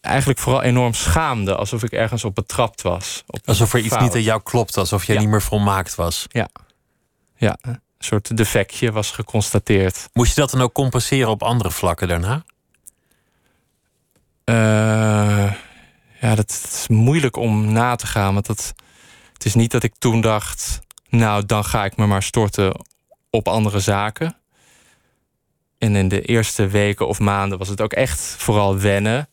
[0.01, 1.55] eigenlijk vooral enorm schaamde.
[1.55, 3.23] Alsof ik ergens op betrapt was.
[3.27, 6.25] Op alsof er iets niet aan jou klopt, alsof jij niet meer volmaakt was.
[6.29, 6.49] Ja.
[7.35, 7.57] Ja
[8.03, 10.09] soort defectje was geconstateerd.
[10.13, 12.43] Moest je dat dan ook compenseren op andere vlakken daarna?
[14.45, 15.53] Uh,
[16.21, 18.33] ja, dat, is moeilijk om na te gaan.
[18.33, 18.73] Want dat,
[19.33, 20.79] het is niet dat ik toen dacht.
[21.09, 22.85] Nou, dan ga ik me maar storten
[23.29, 24.35] op andere zaken.
[25.77, 29.29] En in de eerste weken of maanden was het ook echt vooral wennen.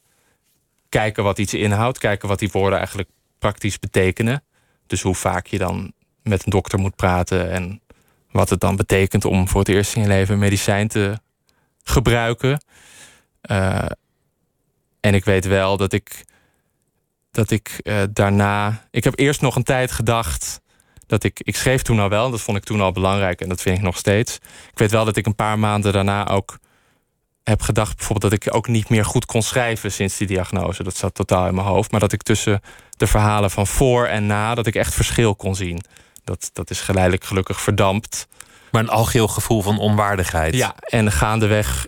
[0.89, 4.43] Kijken wat iets inhoudt, kijken wat die woorden eigenlijk praktisch betekenen.
[4.87, 7.81] Dus hoe vaak je dan met een dokter moet praten en
[8.31, 11.19] wat het dan betekent om voor het eerst in je leven medicijn te
[11.83, 12.63] gebruiken.
[13.51, 13.87] Uh,
[15.01, 16.25] en ik weet wel dat ik,
[17.31, 18.87] dat ik uh, daarna.
[18.91, 20.61] Ik heb eerst nog een tijd gedacht
[21.07, 21.41] dat ik.
[21.43, 23.83] Ik schreef toen al wel, dat vond ik toen al belangrijk en dat vind ik
[23.83, 24.35] nog steeds.
[24.73, 26.59] Ik weet wel dat ik een paar maanden daarna ook
[27.49, 30.83] heb gedacht, bijvoorbeeld dat ik ook niet meer goed kon schrijven sinds die diagnose.
[30.83, 31.91] Dat zat totaal in mijn hoofd.
[31.91, 32.61] Maar dat ik tussen
[32.97, 35.81] de verhalen van voor en na, dat ik echt verschil kon zien.
[36.29, 38.27] Dat, dat is geleidelijk gelukkig verdampt.
[38.71, 40.55] Maar een algeheel gevoel van onwaardigheid.
[40.55, 41.87] Ja, en gaandeweg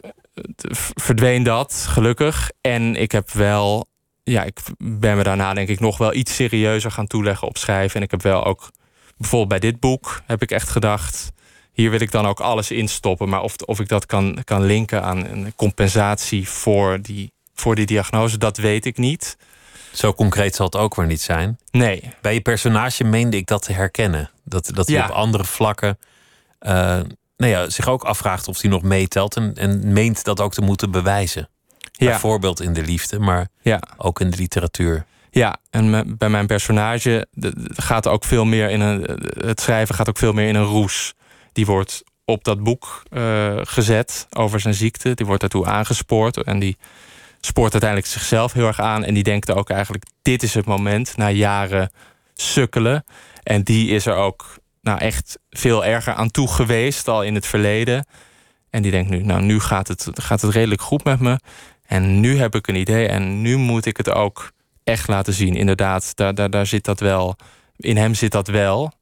[0.94, 2.50] verdween dat, gelukkig.
[2.61, 3.88] En ik heb wel,
[4.22, 7.96] ja, ik ben me daarna denk ik nog wel iets serieuzer gaan toeleggen op schrijven.
[7.96, 8.70] En ik heb wel ook,
[9.16, 11.33] bijvoorbeeld bij dit boek, heb ik echt gedacht,
[11.72, 13.29] hier wil ik dan ook alles instoppen.
[13.29, 17.87] Maar of, of ik dat kan, kan linken aan een compensatie voor die, voor die
[17.87, 19.37] diagnose, dat weet ik niet.
[19.92, 21.59] Zo concreet zal het ook weer niet zijn.
[21.70, 22.14] Nee.
[22.20, 24.31] Bij je personage meende ik dat te herkennen.
[24.44, 25.98] Dat, dat hij op andere vlakken
[26.61, 27.00] uh,
[27.37, 29.37] nou ja, zich ook afvraagt of hij nog meetelt.
[29.37, 31.48] En, en meent dat ook te moeten bewijzen.
[31.92, 32.07] Ja.
[32.07, 33.81] Bijvoorbeeld in de liefde, maar ja.
[33.96, 35.05] ook in de literatuur.
[35.31, 37.26] Ja, en bij mijn personage
[37.74, 39.20] gaat ook veel meer in een.
[39.38, 41.14] Het schrijven gaat ook veel meer in een roes.
[41.53, 45.14] Die wordt op dat boek uh, gezet over zijn ziekte.
[45.14, 46.42] Die wordt daartoe aangespoord.
[46.42, 46.76] En die
[47.40, 49.05] spoort uiteindelijk zichzelf heel erg aan.
[49.05, 51.90] En die denkt ook eigenlijk: dit is het moment na jaren
[52.35, 53.05] sukkelen.
[53.42, 57.46] En die is er ook nou, echt veel erger aan toe geweest al in het
[57.46, 58.07] verleden.
[58.70, 61.38] En die denkt nu, nou, nu gaat het, gaat het redelijk goed met me.
[61.87, 64.53] En nu heb ik een idee en nu moet ik het ook
[64.85, 65.55] echt laten zien.
[65.55, 67.37] Inderdaad, daar, daar, daar zit dat wel.
[67.76, 68.92] In hem zit dat wel.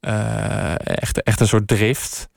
[0.00, 2.28] Uh, echt, echt een soort drift.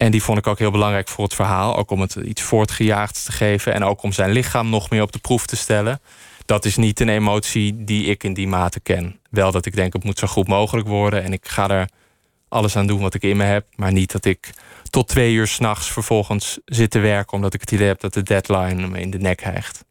[0.00, 1.76] En die vond ik ook heel belangrijk voor het verhaal.
[1.76, 3.74] Ook om het iets voortgejaagd te geven.
[3.74, 6.00] En ook om zijn lichaam nog meer op de proef te stellen.
[6.46, 9.20] Dat is niet een emotie die ik in die mate ken.
[9.30, 11.22] Wel dat ik denk, het moet zo goed mogelijk worden.
[11.22, 11.88] En ik ga er
[12.48, 13.66] alles aan doen wat ik in me heb.
[13.76, 14.50] Maar niet dat ik
[14.90, 17.32] tot twee uur s'nachts vervolgens zit te werken...
[17.32, 19.84] omdat ik het idee heb dat de deadline me in de nek hijgt.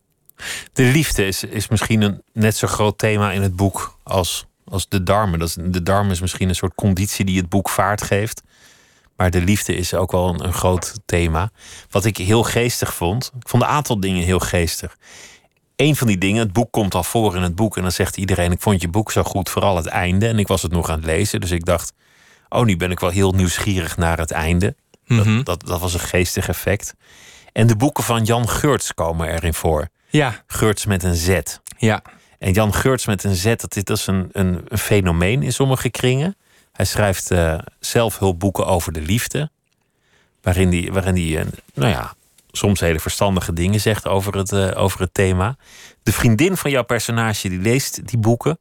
[0.73, 4.87] De liefde is, is misschien een net zo groot thema in het boek als, als
[4.87, 5.39] de darmen.
[5.39, 8.41] Dat de darmen is misschien een soort conditie die het boek vaart geeft.
[9.19, 11.49] Maar de liefde is ook wel een, een groot thema.
[11.89, 13.31] Wat ik heel geestig vond.
[13.39, 14.97] Ik vond een aantal dingen heel geestig.
[15.75, 17.75] Een van die dingen, het boek komt al voor in het boek.
[17.75, 20.27] En dan zegt iedereen: Ik vond je boek zo goed, vooral het einde.
[20.27, 21.41] En ik was het nog aan het lezen.
[21.41, 21.93] Dus ik dacht:
[22.49, 24.75] Oh, nu ben ik wel heel nieuwsgierig naar het einde.
[25.07, 25.43] dat, Mhm.
[25.43, 26.93] dat, dat was een geestig effect.
[27.51, 29.87] En de boeken van Jan Geurts komen erin voor.
[30.09, 31.39] Ja, Geurts met een Z.
[31.77, 32.01] ja,
[32.37, 35.53] En Jan Geurts met een Z, dat is, dat is een, een, een fenomeen in
[35.53, 36.35] sommige kringen.
[36.79, 39.49] Hij schrijft eh, zelfhulpboeken over de liefde.
[40.41, 42.13] Waarin hij, waarin hij eh, nou ja,
[42.51, 45.57] soms hele verstandige dingen zegt over het, eh, over het thema.
[46.03, 48.59] De vriendin van jouw personage die leest die boeken.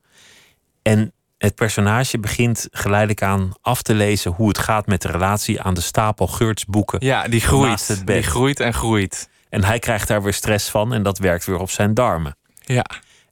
[0.83, 5.61] En het personage begint geleidelijk aan af te lezen hoe het gaat met de relatie
[5.63, 7.07] aan de stapel Geurts boeken.
[7.07, 7.89] ja, die groeit.
[7.89, 8.15] het bed.
[8.15, 9.29] Die groeit en groeit.
[9.49, 12.37] En hij krijgt daar weer stress van en dat werkt weer op zijn darmen.
[12.65, 12.87] Ja,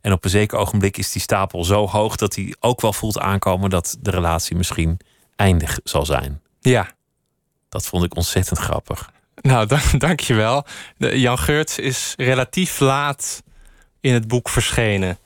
[0.07, 3.19] En op een zeker ogenblik is die stapel zo hoog dat hij ook wel voelt
[3.19, 5.01] aankomen dat de relatie misschien
[5.37, 6.40] eindig zal zijn.
[6.61, 6.95] ja.
[7.69, 9.11] Dat vond ik ontzettend grappig.
[9.40, 10.64] Nou, dank, dankjewel.
[10.97, 13.42] De, Jan Geurts is relatief laat
[14.01, 15.19] in het boek verschenen.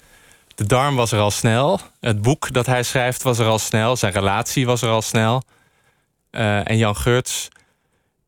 [0.55, 1.81] De darm was er al snel.
[2.01, 3.97] Het boek dat hij schrijft was er al snel.
[3.97, 5.43] Zijn relatie was er al snel.
[6.31, 7.49] Eh, en Jan Geurts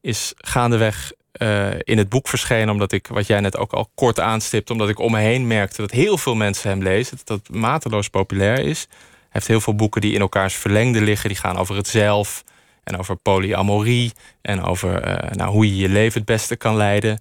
[0.00, 2.70] is gaandeweg eh, in het boek verschenen...
[2.70, 4.70] omdat ik, wat jij net ook al kort aanstipt...
[4.70, 7.18] omdat ik om me heen merkte dat heel veel mensen hem lezen.
[7.24, 8.86] Dat dat mateloos populair is.
[8.88, 11.28] Hij heeft heel veel boeken die in elkaars verlengde liggen.
[11.28, 12.44] Die gaan over het zelf
[12.84, 14.12] en over polyamorie...
[14.42, 17.20] en over eh, nou, hoe je je leven het beste kan leiden.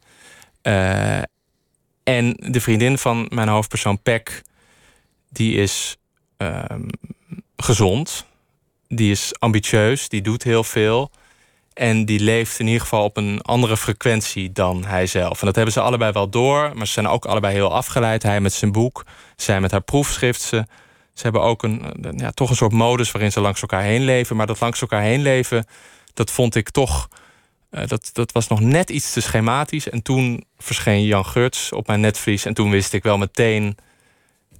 [0.62, 1.18] Eh,
[2.04, 4.42] en de vriendin van mijn hoofdpersoon, Peck...
[5.30, 5.98] die is
[6.38, 6.88] ehm,
[7.56, 8.26] gezond.
[8.88, 11.12] Die is ambitieus, die doet heel veel...
[11.74, 15.40] En die leeft in ieder geval op een andere frequentie dan hij zelf.
[15.40, 18.24] En dat hebben ze allebei wel door, maar ze zijn ook allebei heel afgeleid.
[18.24, 19.06] Hij met zijn boek,
[19.36, 20.42] zij met haar proefschrift.
[20.42, 20.66] Ze,
[21.14, 21.84] ze hebben ook een,
[22.18, 24.36] ja, toch een soort modus waarin ze langs elkaar heen leven.
[24.36, 25.66] Maar dat langs elkaar heen leven,
[26.14, 27.08] dat vond ik toch.
[27.70, 29.90] eh, dat, dat was nog net iets te schematisch.
[29.90, 32.46] En toen verscheen Jan Geurts op mijn netvlies.
[32.46, 33.78] En toen wist ik wel meteen.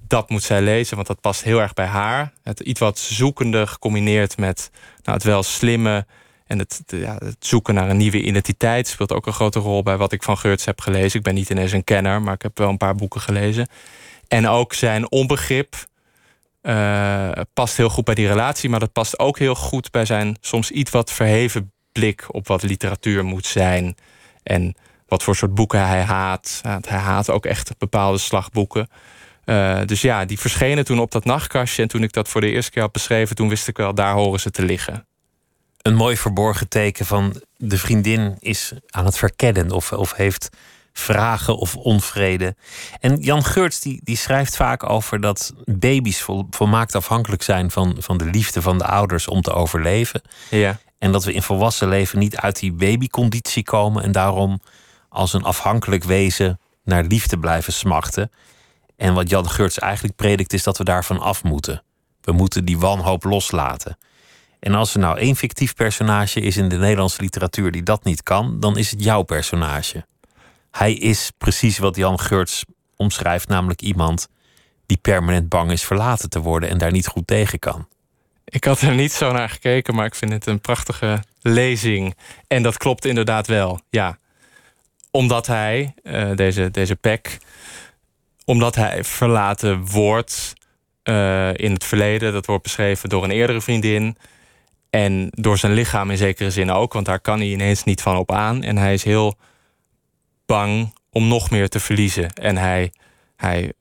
[0.06, 2.32] Dat moet zij lezen, want dat past heel erg bij haar.
[2.42, 4.70] Het iets wat zoekende gecombineerd met
[5.02, 6.06] nou, het wel slimme.
[6.46, 9.96] En het, ja, het zoeken naar een nieuwe identiteit speelt ook een grote rol bij
[9.96, 11.18] wat ik van Geurts heb gelezen.
[11.18, 13.68] Ik ben niet ineens een kenner, maar ik heb wel een paar boeken gelezen.
[14.28, 15.74] En ook zijn onbegrip
[16.62, 20.36] uh, past heel goed bij die relatie, maar dat past ook heel goed bij zijn
[20.40, 23.96] soms iets wat verheven blik op wat literatuur moet zijn.
[24.42, 24.74] En
[25.06, 26.60] wat voor soort boeken hij haat.
[26.62, 28.88] Hij haat ook echt bepaalde slagboeken.
[29.44, 31.82] Uh, dus ja, die verschenen toen op dat nachtkastje.
[31.82, 34.14] En toen ik dat voor de eerste keer had beschreven, toen wist ik wel, daar
[34.14, 35.06] horen ze te liggen.
[35.82, 40.48] Een mooi verborgen teken van de vriendin is aan het verkennen of, of heeft
[40.92, 42.56] vragen of onvrede.
[43.00, 47.96] En Jan Geurts die, die schrijft vaak over dat baby's vol, volmaakt afhankelijk zijn van,
[47.98, 50.22] van de liefde van de ouders om te overleven.
[50.50, 50.78] Ja.
[50.98, 54.60] En dat we in volwassen leven niet uit die babyconditie komen en daarom
[55.08, 58.30] als een afhankelijk wezen naar liefde blijven smachten.
[58.96, 61.82] En wat Jan Geurts eigenlijk predikt is dat we daarvan af moeten.
[62.20, 63.98] We moeten die wanhoop loslaten.
[64.62, 68.22] En als er nou één fictief personage is in de Nederlandse literatuur die dat niet
[68.22, 70.06] kan, dan is het jouw personage.
[70.70, 72.64] Hij is precies wat Jan Geurts
[72.96, 74.28] omschrijft, namelijk iemand
[74.86, 77.88] die permanent bang is verlaten te worden en daar niet goed tegen kan.
[78.44, 82.16] Ik had er niet zo naar gekeken, maar ik vind het een prachtige lezing.
[82.46, 84.18] En dat klopt inderdaad wel, ja.
[85.10, 87.38] Omdat hij, uh, deze, deze Peck,
[88.44, 90.52] omdat hij verlaten wordt
[91.04, 92.32] uh, in het verleden.
[92.32, 94.16] Dat wordt beschreven door een eerdere vriendin.
[94.94, 98.16] En door zijn lichaam in zekere zin ook, want daar kan hij ineens niet van
[98.16, 98.62] op aan.
[98.62, 99.34] En hij is heel
[100.46, 102.32] bang om nog meer te verliezen.
[102.32, 102.92] En hij,
[103.36, 103.72] hij,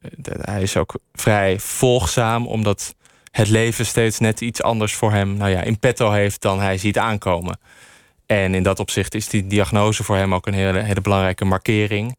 [0.42, 2.96] hij is ook vrij volgzaam, omdat
[3.32, 6.78] het leven steeds net iets anders voor hem nou ja, in petto heeft dan hij
[6.78, 7.60] ziet aankomen.
[8.26, 12.16] En in dat opzicht is die diagnose voor hem ook een hele, hele belangrijke markering.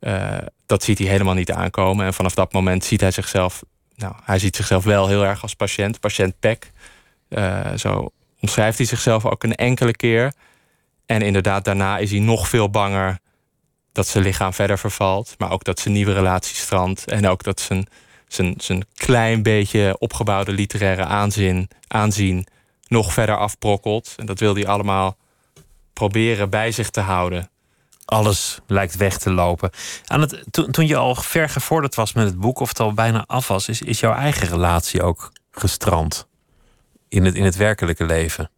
[0.00, 2.06] Uh, dat ziet hij helemaal niet aankomen.
[2.06, 3.62] En vanaf dat moment ziet hij zichzelf,
[3.94, 6.72] nou, hij ziet zichzelf wel heel erg als patiënt, patiënt Peck.
[7.28, 8.10] Uh, zo
[8.44, 10.32] omschrijft hij zichzelf ook een enkele keer.
[11.06, 13.18] En inderdaad, daarna is hij nog veel banger
[13.92, 15.34] dat zijn lichaam verder vervalt.
[15.38, 17.04] Maar ook dat zijn nieuwe relatie strandt.
[17.04, 17.86] En ook dat zijn,
[18.28, 22.46] zijn, zijn klein beetje opgebouwde literaire aanzien, aanzien
[22.86, 24.14] nog verder afbrokkelt.
[24.16, 25.16] En dat wil hij allemaal
[25.92, 27.50] proberen bij zich te houden.
[28.04, 29.70] Alles lijkt weg te lopen.
[30.06, 32.92] Aan het, toen, toen je al ver gevorderd was met het boek, of het al
[32.92, 36.26] bijna af was, is, is jouw eigen relatie ook gestrand
[37.14, 38.50] in het, in het werkelijke leven?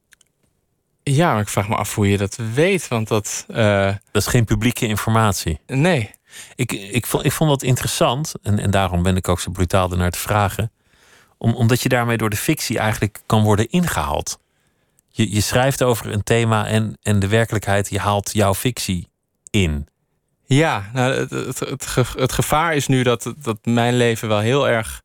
[1.03, 3.47] Ja, maar ik vraag me af hoe je dat weet, want dat...
[3.49, 3.95] Uh...
[4.11, 5.61] Dat is geen publieke informatie.
[5.67, 6.11] Nee.
[6.55, 9.91] Ik, ik, vond, ik vond dat interessant, en, en daarom ben ik ook zo brutaal
[9.91, 10.71] ernaar te vragen.
[11.39, 14.39] Om, omdat je daarmee door de fictie eigenlijk kan worden ingehaald.
[15.09, 19.09] Je, je schrijft over een thema en, en de werkelijkheid, je haalt jouw fictie
[19.51, 19.89] in.
[20.45, 24.69] Ja, nou, het, het, het, het gevaar is nu dat, dat mijn leven wel heel
[24.69, 25.03] erg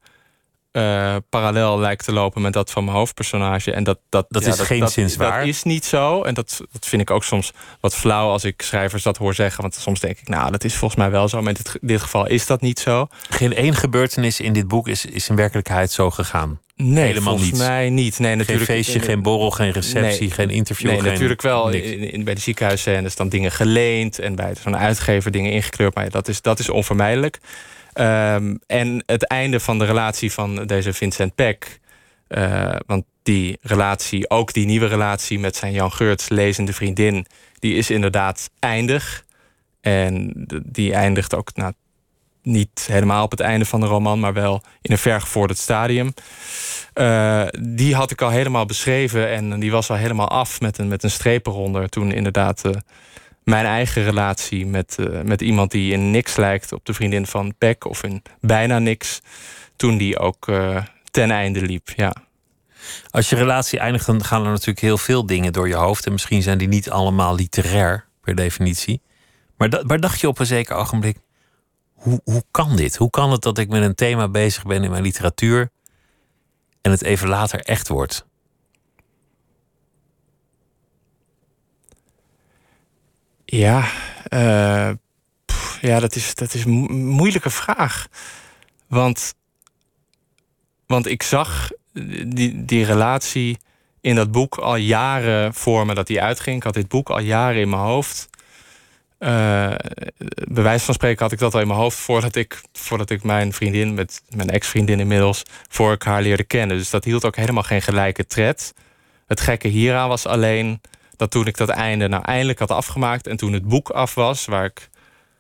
[0.72, 3.72] uh, parallel lijkt te lopen met dat van mijn hoofdpersonage.
[3.72, 5.40] En dat, dat, dat is geen dat, waar.
[5.40, 6.24] Dat is niet zo.
[6.24, 9.62] En dat, dat vind ik ook soms wat flauw als ik schrijvers dat hoor zeggen.
[9.62, 11.42] Want soms denk ik, nou, dat is volgens mij wel zo.
[11.42, 13.08] Maar in dit, dit geval is dat niet zo.
[13.30, 16.60] Geen één gebeurtenis in dit boek is, is in werkelijkheid zo gegaan.
[16.76, 18.20] Nee, Helemaal volgens mij niet.
[18.20, 20.90] Nee, natuurlijk, geen feestje, geen borrel, geen receptie, geen interview.
[20.90, 21.70] Nee, geen, natuurlijk wel.
[21.70, 25.96] In, in, bij de ziekenhuisscènes dan dingen geleend en bij zo'n uitgever dingen ingekleurd.
[25.96, 27.40] Maar dat is, dat is onvermijdelijk.
[27.94, 31.80] Um, en het einde van de relatie van deze Vincent Peck.
[32.28, 37.26] Uh, want die relatie, ook die nieuwe relatie met zijn Jan Geurts lezende vriendin,
[37.60, 39.26] die is inderdaad eindig.
[39.82, 40.34] En
[40.66, 41.74] die eindigt ook nou,
[42.44, 46.14] niet helemaal op het einde van de roman, maar wel in een vergevorderd stadium.
[46.94, 50.88] Uh, die had ik al helemaal beschreven en die was al helemaal af met een,
[50.88, 51.90] met een streep eronder.
[51.90, 52.72] Toen inderdaad uh,
[53.44, 57.56] mijn eigen relatie met, uh, met iemand die in niks lijkt op de vriendin van
[57.58, 59.22] Peck of in bijna niks,
[59.76, 61.90] toen die ook uh, ten einde liep.
[61.96, 62.14] Ja.
[63.10, 66.06] Als je relatie eindigt, dan gaan er natuurlijk heel veel dingen door je hoofd.
[66.06, 69.02] En misschien zijn die niet allemaal literair per definitie.
[69.58, 71.18] Maar da waar dacht je op een zeker ogenblik:
[71.94, 72.96] hoe, hoe kan dit?
[72.96, 75.70] Hoe kan het dat ik met een thema bezig ben in mijn literatuur
[76.82, 78.26] en het even later echt wordt?
[83.52, 83.86] Ja,
[84.30, 84.90] uh,
[85.82, 88.08] ja dat, is, dat is een moeilijke vraag.
[88.88, 89.34] Want,
[90.86, 91.72] want ik zag
[92.26, 93.58] die, die relatie
[94.02, 96.56] in dat boek al jaren voor me dat die uitging.
[96.56, 98.30] Ik had dit boek al jaren in mijn hoofd.
[99.18, 103.24] Bij wijze van spreken had ik dat al in mijn hoofd voordat ik, voordat ik
[103.24, 106.78] mijn vriendin, met mijn ex-vriendin inmiddels, voor ik haar leerde kennen.
[106.78, 108.74] Dus dat hield ook helemaal geen gelijke tred.
[109.28, 110.82] Het gekke hieraan was alleen
[111.22, 114.46] dat toen ik dat einde nou eindelijk had afgemaakt en toen het boek af was,
[114.46, 114.90] waar ik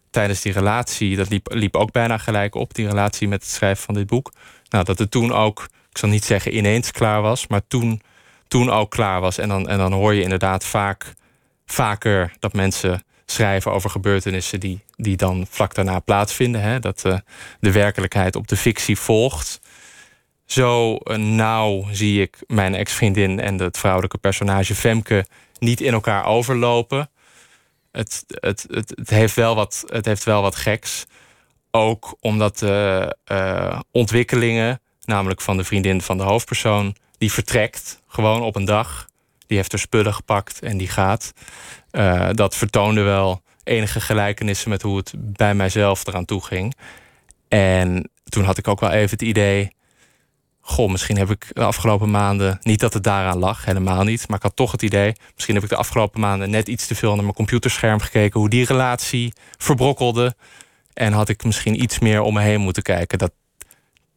[0.10, 3.84] tijdens die relatie, dat liep, liep ook bijna gelijk op, die relatie met het schrijven
[3.84, 4.32] van dit boek.
[4.70, 8.02] Nou, dat het toen ook, ik zal niet zeggen ineens klaar was, maar toen,
[8.48, 9.38] toen ook klaar was.
[9.38, 11.13] En dan, en dan hoor je inderdaad vaak,
[11.65, 16.62] vaker dat mensen schrijven over gebeurtenissen die, die dan vlak daarna plaatsvinden.
[16.62, 16.80] Hè?
[16.80, 17.17] Dat uh,
[17.60, 19.60] de werkelijkheid op de fictie volgt.
[20.52, 25.26] Zo uh, nauw zie ik mijn ex-vriendin en het vrouwelijke personage Femke
[25.60, 27.10] niet in elkaar overlopen.
[27.92, 31.06] Het, het, het, het, heeft, wel wat, het heeft wel wat geks.
[31.72, 38.42] Ook omdat de uh, ontwikkelingen, namelijk van de vriendin van de hoofdpersoon, die vertrekt gewoon
[38.42, 39.08] op een dag.
[39.48, 41.34] Die heeft er spullen gepakt en die gaat.
[41.92, 46.76] Uh, dat vertoonde wel enige gelijkenissen met hoe het bij mijzelf eraan toe ging.
[47.48, 49.72] En toen had ik ook wel even het idee.
[50.72, 52.60] Goh, misschien heb ik de afgelopen maanden.
[52.62, 54.28] Niet dat het daaraan lag, helemaal niet.
[54.28, 55.14] Maar ik had toch het idee.
[55.34, 58.40] Misschien heb ik de afgelopen maanden net iets te veel naar mijn computerscherm gekeken.
[58.40, 60.36] Hoe die relatie verbrokkelde.
[60.94, 63.18] En had ik misschien iets meer om me heen moeten kijken.
[63.18, 63.32] Dat,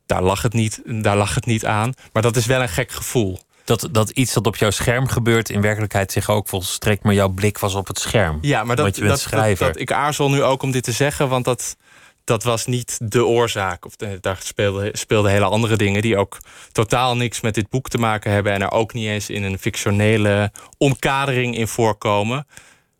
[0.06, 1.92] daar, lag het niet, daar lag het niet aan.
[2.12, 3.38] Maar dat is wel een gek gevoel.
[3.64, 7.28] Dat, dat iets dat op jouw scherm gebeurt, in werkelijkheid zich ook volstrekt, maar jouw
[7.28, 8.38] blik was op het scherm.
[8.40, 9.66] Ja, maar dat, je dat, schrijver.
[9.66, 11.76] Dat, ik aarzel nu ook om dit te zeggen, want dat,
[12.24, 13.86] dat was niet de oorzaak.
[13.86, 16.38] Of de, daar speelden speelde hele andere dingen die ook
[16.72, 18.52] totaal niks met dit boek te maken hebben.
[18.52, 22.46] En er ook niet eens in een fictionele omkadering in voorkomen.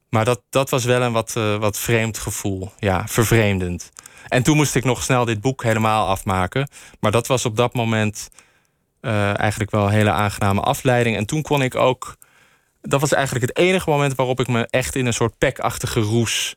[0.09, 2.73] Maar dat, dat was wel een wat, uh, wat vreemd gevoel.
[2.79, 3.93] Ja, vervreemdend.
[4.29, 6.69] En toen moest ik nog snel dit boek helemaal afmaken.
[7.01, 8.29] Maar dat was op dat moment
[9.01, 11.17] uh, eigenlijk wel een hele aangename afleiding.
[11.17, 12.17] En toen kon ik ook.
[12.81, 16.55] Dat was eigenlijk het enige moment waarop ik me echt in een soort pekachtige roes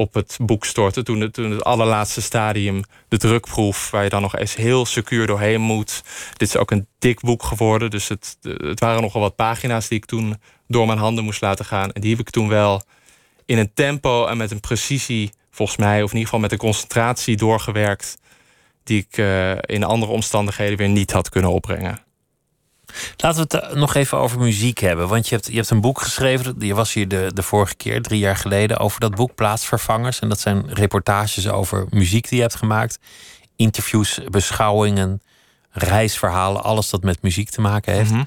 [0.00, 1.02] op het boek stortte.
[1.02, 5.26] Toen het, toen het allerlaatste stadium, de drukproef, waar je dan nog eens heel secuur
[5.26, 6.02] doorheen moet.
[6.36, 7.90] Dit is ook een dik boek geworden.
[7.90, 10.36] Dus het, het waren nogal wat pagina's die ik toen
[10.68, 11.92] door mijn handen moest laten gaan.
[11.92, 12.82] En die heb ik toen wel
[13.44, 16.58] in een tempo en met een precisie, volgens mij, of in ieder geval met een
[16.58, 18.18] concentratie doorgewerkt.
[18.84, 22.09] Die ik uh, in andere omstandigheden weer niet had kunnen opbrengen.
[23.16, 25.08] Laten we het nog even over muziek hebben.
[25.08, 26.54] Want je hebt, je hebt een boek geschreven.
[26.58, 30.18] Je was hier de, de vorige keer, drie jaar geleden, over dat boek Plaatsvervangers.
[30.18, 32.98] En dat zijn reportages over muziek die je hebt gemaakt.
[33.56, 35.22] Interviews, beschouwingen,
[35.70, 38.10] reisverhalen, alles dat met muziek te maken heeft.
[38.10, 38.26] Mm -hmm.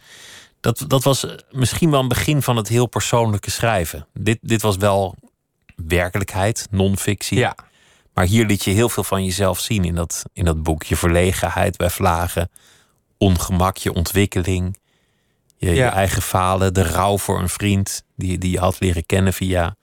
[0.60, 4.08] dat, dat was misschien wel een begin van het heel persoonlijke schrijven.
[4.14, 5.16] Dit, dit was wel
[5.76, 7.38] werkelijkheid, non-fictie.
[7.38, 7.56] Ja.
[8.14, 10.84] Maar hier liet je heel veel van jezelf zien in dat, in dat boek.
[10.84, 12.50] Je verlegenheid bij vlagen
[13.24, 14.78] ongemak, je ontwikkeling,
[15.58, 15.86] je, ja.
[15.86, 19.76] je, eigen falen, de rouw voor een vriend die, die je had leren kennen via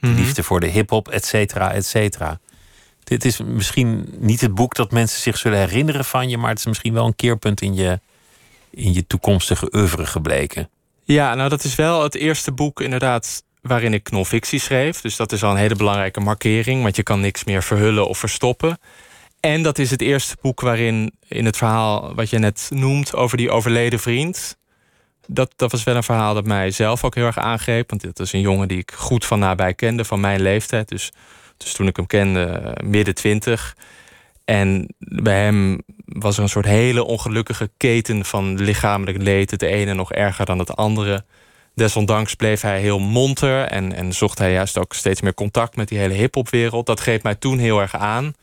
[0.00, 0.18] mm -hmm.
[0.18, 2.40] liefde voor de hip-hop, et cetera, et cetera.
[3.04, 6.58] Dit is misschien niet het boek dat mensen zich zullen herinneren van je, maar het
[6.58, 8.00] is misschien wel een keerpunt in je,
[8.70, 10.70] in je toekomstige oeuvre gebleken.
[11.04, 15.00] Ja, nou, dat is wel het eerste boek, inderdaad, waarin ik non-fictie schreef.
[15.00, 18.18] Dus dat is al een hele belangrijke markering, want je kan niks meer verhullen of
[18.18, 18.78] verstoppen.
[19.40, 23.36] En dat is het eerste boek waarin in het verhaal wat je net noemt over
[23.36, 24.56] die overleden vriend.
[25.26, 27.90] Dat, dat was wel een verhaal dat mij zelf ook heel erg aangreep.
[27.90, 30.88] Want dit is een jongen die ik goed van nabij kende, van mijn leeftijd.
[30.88, 31.12] Dus,
[31.56, 33.76] dus toen ik hem kende, midden twintig.
[34.44, 39.50] En bij hem was er een soort hele ongelukkige keten van lichamelijk leed.
[39.50, 41.24] Het ene nog erger dan het andere.
[41.74, 45.88] Desondanks bleef hij heel monter en, en zocht hij juist ook steeds meer contact met
[45.88, 46.86] die hele hip-hopwereld.
[46.86, 48.34] Dat greep mij toen heel erg aan.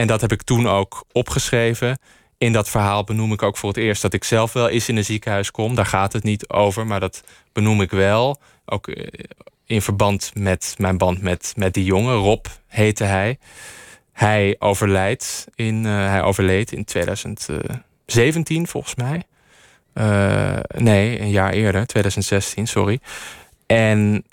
[0.00, 1.98] En dat heb ik toen ook opgeschreven.
[2.38, 4.96] In dat verhaal benoem ik ook voor het eerst dat ik zelf wel eens in
[4.96, 5.74] een ziekenhuis kom.
[5.74, 8.40] Daar gaat het niet over, maar dat benoem ik wel.
[8.64, 8.88] Ook
[9.66, 12.14] in verband met mijn band met, met die jongen.
[12.14, 13.38] Rob heette hij.
[14.12, 19.22] Hij overlijdt in, uh, hij overleed in 2017 volgens mij.
[20.76, 23.00] Nee, een jaar eerder, 2016, sorry.
[23.66, 24.24] En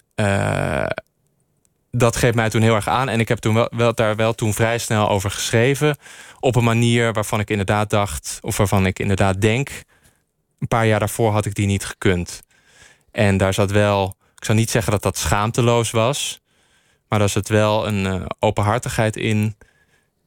[1.98, 3.10] dat geeft mij toen heel erg aan.
[3.10, 5.98] En ik heb toen wel, daar wel toen vrij snel over geschreven.
[6.40, 9.70] Op een manier waarvan ik inderdaad dacht, of waarvan ik inderdaad denk.
[10.60, 12.44] Een paar jaar daarvoor had ik die niet gekund.
[13.12, 16.42] En daar zat wel, ik zou niet zeggen dat dat schaamteloos was.
[17.08, 19.56] Maar daar zat wel een uh, openhartigheid in.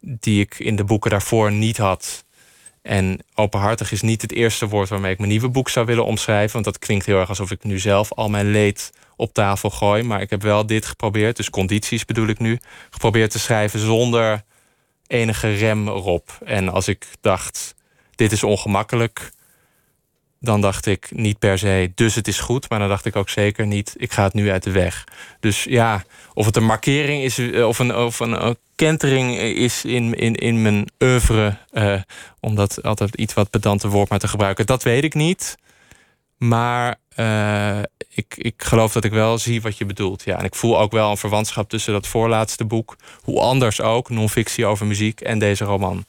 [0.00, 2.24] Die ik in de boeken daarvoor niet had.
[2.82, 6.52] En openhartig is niet het eerste woord waarmee ik mijn nieuwe boek zou willen omschrijven.
[6.52, 10.02] Want dat klinkt heel erg alsof ik nu zelf al mijn leed op tafel gooi.
[10.02, 12.58] Maar ik heb wel dit geprobeerd, dus condities bedoel ik nu,
[12.90, 14.42] geprobeerd te schrijven zonder
[15.06, 16.38] enige rem erop.
[16.44, 17.74] En als ik dacht,
[18.14, 19.30] dit is ongemakkelijk,
[20.40, 22.68] dan dacht ik niet per se, dus het is goed.
[22.68, 25.04] Maar dan dacht ik ook zeker niet, ik ga het nu uit de weg.
[25.40, 26.04] Dus ja,
[26.34, 30.62] of het een markering is of een, of een, een kentering is in, in, in
[30.62, 32.00] mijn oeuvre, uh,
[32.40, 35.56] om dat altijd iets wat pedante woord maar te gebruiken, dat weet ik niet.
[36.36, 40.22] Maar uh, ik, ik geloof dat ik wel zie wat je bedoelt.
[40.24, 44.10] Ja, en ik voel ook wel een verwantschap tussen dat voorlaatste boek, hoe anders ook,
[44.10, 46.04] non-fictie over muziek, en deze roman.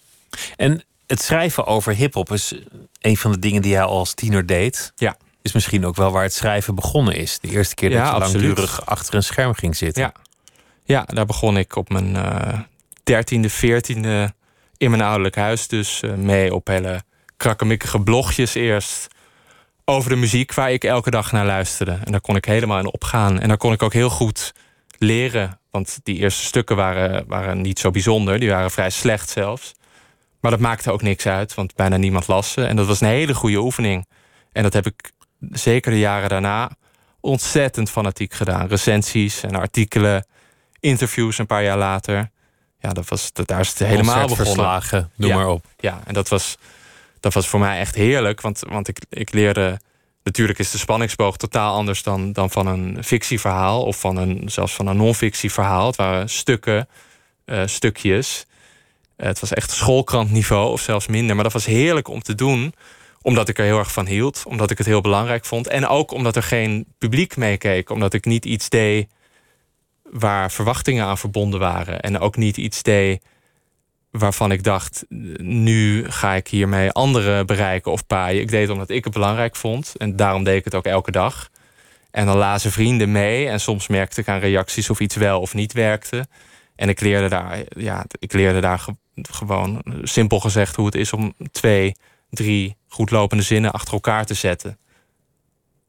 [0.56, 2.56] En het schrijven over hip-hop is
[3.02, 4.92] een van de dingen die jij als tiener deed.
[4.96, 5.18] Ja.
[5.42, 7.40] Is misschien ook wel waar het schrijven begonnen is.
[7.40, 8.46] De eerste keer dat ja, je absoluut.
[8.46, 10.04] langdurig achter een scherm ging zitten.
[10.04, 10.14] Ja,
[10.84, 12.14] ja daar begon ik op mijn
[13.04, 14.34] dertiende, uh, veertiende
[14.78, 15.68] in mijn ouderlijk huis.
[15.68, 17.04] Dus uh, mee op hele
[17.38, 19.08] krakkemikkige blogjes eerst
[19.92, 22.00] over de muziek waar ik elke dag naar luisterde.
[22.04, 23.40] En daar kon ik helemaal in opgaan.
[23.40, 24.54] En daar kon ik ook heel goed
[24.98, 25.60] leren.
[25.72, 28.40] Want die eerste stukken waren, waren niet zo bijzonder.
[28.40, 29.74] Die waren vrij slecht zelfs.
[30.40, 32.66] Maar dat maakte ook niks uit, want bijna niemand las ze.
[32.66, 34.08] En dat was een hele goede oefening.
[34.52, 35.12] En dat heb ik
[35.52, 36.72] zeker de jaren daarna
[37.20, 38.68] ontzettend fanatiek gedaan.
[38.68, 40.26] Recensies en artikelen,
[40.80, 42.30] interviews een paar jaar later.
[42.80, 44.46] Ja, dat was, dat, daar is het helemaal begonnen.
[44.46, 45.36] Verslagen, noem Ja.
[45.36, 45.66] maar op.
[45.80, 46.58] Ja, en dat was,
[47.22, 48.42] dat was voor mij echt heerlijk.
[48.42, 49.80] Want, want ik, ik leerde.
[50.24, 53.84] Natuurlijk is de spanningsboog totaal anders dan, dan van een fictieverhaal.
[53.84, 55.86] Of van een, zelfs van een non-fictieverhaal.
[55.88, 56.88] Het waren stukken,
[57.46, 58.46] eh, stukjes.
[59.16, 61.36] Eh, het was echt schoolkrantniveau of zelfs minder.
[61.36, 62.74] Maar dat was heerlijk om te doen.
[63.22, 64.44] Omdat ik er heel erg van hield.
[64.48, 65.68] Omdat ik het heel belangrijk vond.
[65.68, 67.90] En ook omdat er geen publiek meekeek.
[67.90, 69.08] Omdat ik niet iets deed
[70.04, 72.02] waar verwachtingen aan verbonden waren.
[72.02, 73.22] En ook niet iets deed
[74.12, 75.06] waarvan ik dacht,
[75.38, 78.42] nu ga ik hiermee anderen bereiken of paaien.
[78.42, 79.94] Ik deed het omdat ik het belangrijk vond.
[79.98, 81.50] En daarom deed ik het ook elke dag.
[82.12, 83.48] En dan lazen vrienden mee.
[83.48, 86.28] En soms merkte ik aan reacties of iets wel of niet werkte.
[86.76, 91.14] En ik leerde daar, ja, ik leerde daar ge- gewoon, simpel gezegd, hoe het is
[91.14, 91.96] om twee,
[92.30, 94.78] drie goedlopende zinnen achter elkaar te zetten.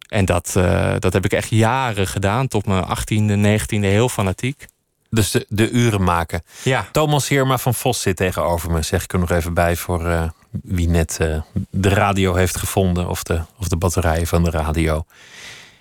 [0.09, 4.67] En dat, eh, dat heb ik echt jaren gedaan, tot mijn 18e, 19e, heel fanatiek.
[5.15, 6.43] Dus de, de uren maken.
[6.63, 6.89] Ja.
[6.93, 8.83] Thomas Heerma van Vos zit tegenover me.
[8.83, 10.29] Zeg ik er nog even bij voor eh,
[10.63, 11.41] wie net eh,
[11.71, 13.09] de radio heeft gevonden.
[13.09, 15.05] Of de, of de batterijen van de radio.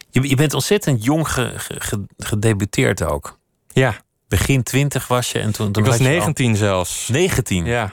[0.10, 3.40] Je, je bent ontzettend jong ge- ge- ge- gedebuteerd ook.
[3.72, 3.96] Ja,
[4.28, 7.08] Begin twintig was je en toen, toen ik was 19 zelfs.
[7.08, 7.66] 19?
[7.66, 7.92] Ja.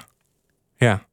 [0.76, 1.06] Ja.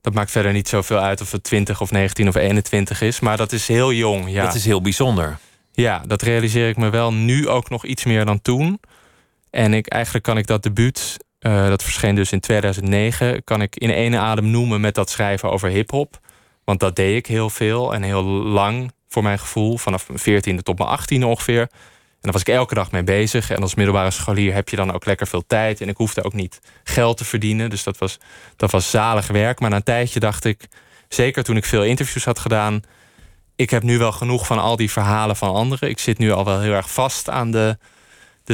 [0.00, 3.20] Dat maakt verder niet zoveel uit of het 20 of 19 of 21 is.
[3.20, 4.30] Maar dat is heel jong.
[4.30, 5.38] Ja, Dat is heel bijzonder.
[5.72, 8.80] ja dat realiseer ik me wel nu ook nog iets meer dan toen.
[9.52, 13.44] En ik, eigenlijk kan ik dat debuut, eh, dat verscheen dus in 2009...
[13.44, 16.20] kan ik in één adem noemen met dat schrijven over hiphop.
[16.64, 19.78] Want dat deed ik heel veel en heel lang voor mijn gevoel.
[19.78, 21.60] Vanaf mijn 14e tot mijn 18e ongeveer.
[21.60, 21.68] En
[22.20, 23.50] daar was ik elke dag mee bezig.
[23.50, 25.80] En als middelbare scholier heb je dan ook lekker veel tijd.
[25.80, 27.70] En ik hoefde ook niet geld te verdienen.
[27.70, 28.18] Dus dat was,
[28.56, 29.60] dat was zalig werk.
[29.60, 30.68] Maar na een tijdje dacht ik,
[31.08, 32.82] zeker toen ik veel interviews had gedaan...
[33.56, 35.88] ik heb nu wel genoeg van al die verhalen van anderen.
[35.88, 37.78] Ik zit nu al wel heel erg vast aan de,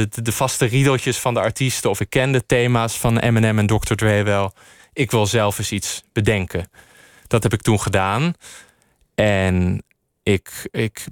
[0.09, 1.89] de, vaste riedeltjes van de artiesten.
[1.89, 3.93] Of ik ken de thema's van Eminem en Dr.
[3.93, 4.53] Dre wel.
[4.93, 6.69] Ik wil zelf eens iets bedenken.
[7.27, 8.33] Dat heb ik toen gedaan.
[9.15, 9.83] En
[10.23, 11.05] ik, ik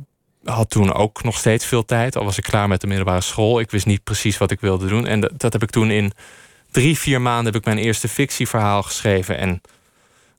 [0.43, 2.15] had toen ook nog steeds veel tijd.
[2.15, 3.59] Al was ik klaar met de middelbare school.
[3.59, 5.07] Ik wist niet precies wat ik wilde doen.
[5.07, 6.11] En dat, dat heb ik toen in
[6.71, 9.37] drie, vier maanden heb ik mijn eerste fictieverhaal geschreven.
[9.37, 9.61] En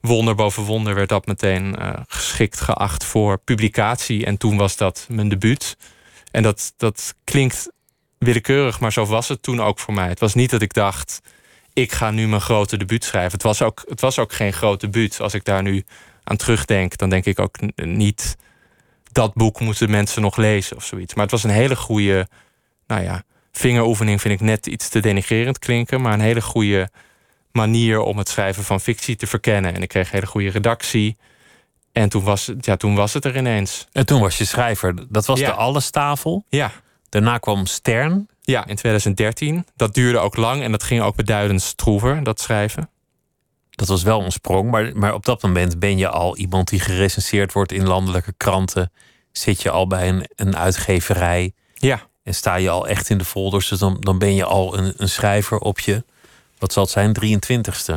[0.00, 4.26] wonder boven wonder werd dat meteen eh, geschikt geacht voor publicatie.
[4.26, 5.76] En toen was dat mijn debuut.
[6.30, 7.70] En dat, dat klinkt
[8.18, 10.08] willekeurig, maar zo was het toen ook voor mij.
[10.08, 11.20] Het was niet dat ik dacht,
[11.72, 13.32] ik ga nu mijn grote debuut schrijven.
[13.32, 15.20] Het was ook, het was ook geen groot debuut.
[15.20, 15.84] Als ik daar nu
[16.24, 18.36] aan terugdenk, dan denk ik ook niet
[19.12, 21.14] dat boek moeten mensen nog lezen of zoiets.
[21.14, 22.28] Maar het was een hele goede,
[22.86, 26.90] nou ja, vingeroefening vind ik net iets te denigrerend klinken, maar een hele goede
[27.52, 29.74] manier om het schrijven van fictie te verkennen.
[29.74, 31.16] En ik kreeg hele goede redactie.
[31.92, 33.86] En toen was, het, ja, toen was het er ineens.
[33.92, 34.94] En toen was je schrijver.
[35.08, 35.46] Dat was Ja.
[35.46, 36.44] de Allestafel.
[36.48, 36.72] Ja,
[37.08, 38.28] Daarna kwam Stern.
[38.40, 39.66] ja, in 2013.
[39.76, 42.90] Dat duurde ook lang en dat ging ook beduidend stroever, dat schrijven.
[43.70, 44.70] Dat was wel een sprong.
[44.70, 48.92] Maar, maar op dat moment ben je al iemand die gerecenseerd wordt in landelijke kranten.
[49.32, 51.52] Zit je al bij een, een uitgeverij.
[51.74, 53.68] Ja, En sta je al echt in de folders.
[53.68, 56.04] Dus dan, dan ben je al een, een schrijver op je.
[56.58, 57.16] Wat zal het zijn?
[57.24, 57.94] 23ste.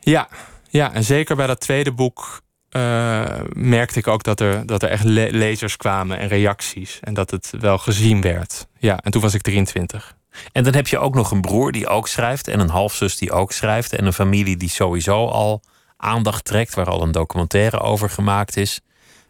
[0.00, 0.28] Ja,
[0.68, 2.40] ja, en zeker bij dat tweede boek
[2.76, 6.98] eh, merkte ik ook dat er, dat er echt le- lezers kwamen en reacties.
[7.00, 8.66] En dat het wel gezien werd.
[8.78, 10.16] Ja, en toen was ik 23.
[10.52, 12.48] En dan heb je ook nog een broer die ook schrijft.
[12.48, 13.92] En een halfzus die ook schrijft.
[13.92, 15.62] En een familie die sowieso al
[15.96, 16.74] aandacht trekt.
[16.74, 18.80] Waar al een documentaire over gemaakt is.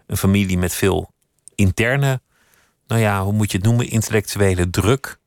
[0.07, 1.11] Een familie met veel
[1.55, 2.21] interne,
[2.87, 3.89] nou ja, hoe moet je het noemen?
[3.91, 5.19] Intellectuele druk.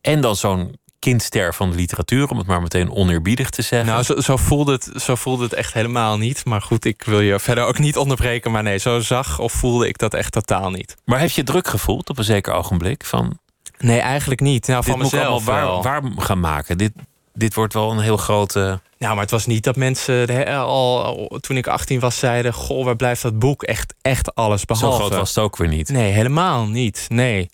[0.00, 3.88] En dan zo'n kindster van de literatuur, om het maar meteen oneerbiedig te zeggen.
[3.88, 6.44] Nou, zo, zo, voelde het, zo voelde het echt helemaal niet.
[6.44, 8.50] Maar goed, ik wil je verder ook niet onderbreken.
[8.50, 10.96] Maar nee, zo zag of voelde ik dat echt totaal niet.
[11.04, 13.04] maar heb je druk gevoeld op een zeker ogenblik?
[13.04, 13.38] Van,
[13.78, 14.66] Nee, eigenlijk niet.
[14.66, 16.78] Nou, van mezelf waar, waar gaan maken.
[16.78, 16.92] Dit,
[17.34, 18.80] dit wordt wel een heel grote...
[18.98, 22.52] Nou, maar het was niet dat mensen al, al toen ik 18 was zeiden...
[22.52, 23.62] goh, waar blijft dat boek?
[23.62, 24.96] Echt, echt alles Zo behalve.
[24.98, 25.88] groot was het ook weer niet.
[25.88, 27.06] Nee, helemaal niet.
[27.08, 27.50] Nee.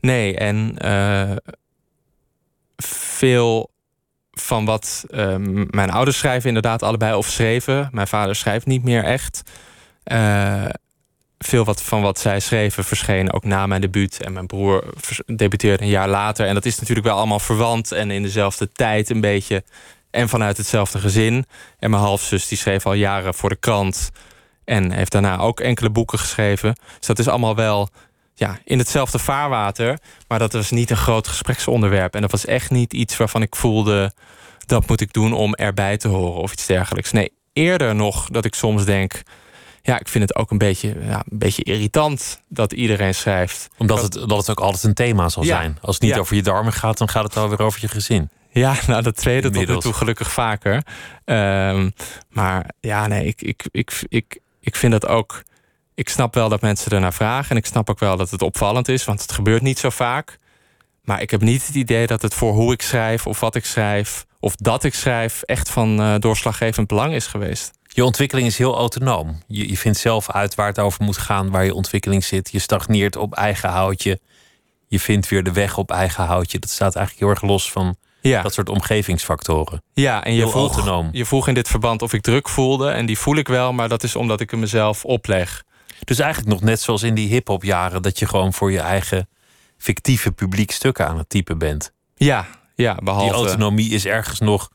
[0.00, 1.36] Nee, en eh,
[2.86, 3.70] veel
[4.30, 5.36] van wat eh,
[5.70, 7.88] mijn ouders schrijven inderdaad allebei of schreven.
[7.92, 9.42] Mijn vader schrijft niet meer echt.
[10.02, 10.64] Eh,
[11.38, 14.22] veel wat, van wat zij schreven verscheen ook na mijn debuut.
[14.22, 14.84] En mijn broer
[15.26, 16.46] debuteerde een jaar later.
[16.46, 19.64] En dat is natuurlijk wel allemaal verwant en in dezelfde tijd een beetje
[20.10, 21.44] En vanuit hetzelfde gezin.
[21.78, 24.10] En mijn halfzus die schreef al jaren voor de krant.
[24.64, 26.74] En heeft daarna ook enkele boeken geschreven.
[26.98, 27.88] Dus dat is allemaal wel
[28.40, 29.98] ja, in hetzelfde vaarwater.
[30.28, 32.14] Maar dat was niet een groot gespreksonderwerp.
[32.14, 34.12] En dat was echt niet iets waarvan ik voelde...
[34.66, 37.12] dat moet ik doen om erbij te horen of iets dergelijks.
[37.12, 39.22] Nee, eerder nog dat ik soms denk...
[39.82, 43.68] ja, ik vind het ook een beetje, ja, een beetje irritant dat iedereen schrijft.
[43.78, 45.56] Omdat het, dat het ook altijd een thema zal Ja.
[45.56, 45.78] zijn.
[45.80, 46.20] Als het niet Ja.
[46.20, 48.30] over je darmen gaat, dan gaat het alweer over je gezin.
[48.52, 50.82] Ja, nou dat tweede tot nu toe gelukkig vaker.
[51.24, 51.90] Ehm,
[52.28, 55.42] maar ja, nee, ik, ik, ik, ik, ik vind dat ook...
[56.00, 57.50] Ik snap wel dat mensen ernaar vragen.
[57.50, 60.38] En ik snap ook wel dat het opvallend is, want het gebeurt niet zo vaak.
[61.02, 63.64] Maar ik heb niet het idee dat het voor hoe ik schrijf of wat ik
[63.64, 64.26] schrijf...
[64.38, 67.70] of dat ik schrijf echt van eh, doorslaggevend belang is geweest.
[67.86, 69.42] Je ontwikkeling is heel autonoom.
[69.46, 72.50] Je, je vindt zelf uit waar het over moet gaan, waar je ontwikkeling zit.
[72.52, 74.20] Je stagneert op eigen houtje.
[74.88, 76.58] Je vindt weer de weg op eigen houtje.
[76.58, 79.82] Dat staat eigenlijk heel erg los van Ja, dat soort omgevingsfactoren.
[79.92, 81.08] ja en je Heel vroeg, autonoom.
[81.12, 82.90] je vroeg in dit verband of ik druk voelde.
[82.90, 85.68] En die voel ik wel, maar dat is omdat ik hem mezelf opleg.
[86.04, 89.28] Dus eigenlijk nog net zoals in die hip-hop jaren, dat je gewoon voor je eigen
[89.78, 91.92] fictieve publiek stukken aan het typen bent.
[92.14, 93.34] Ja, ja Die behalve...
[93.34, 94.70] autonomie is ergens nog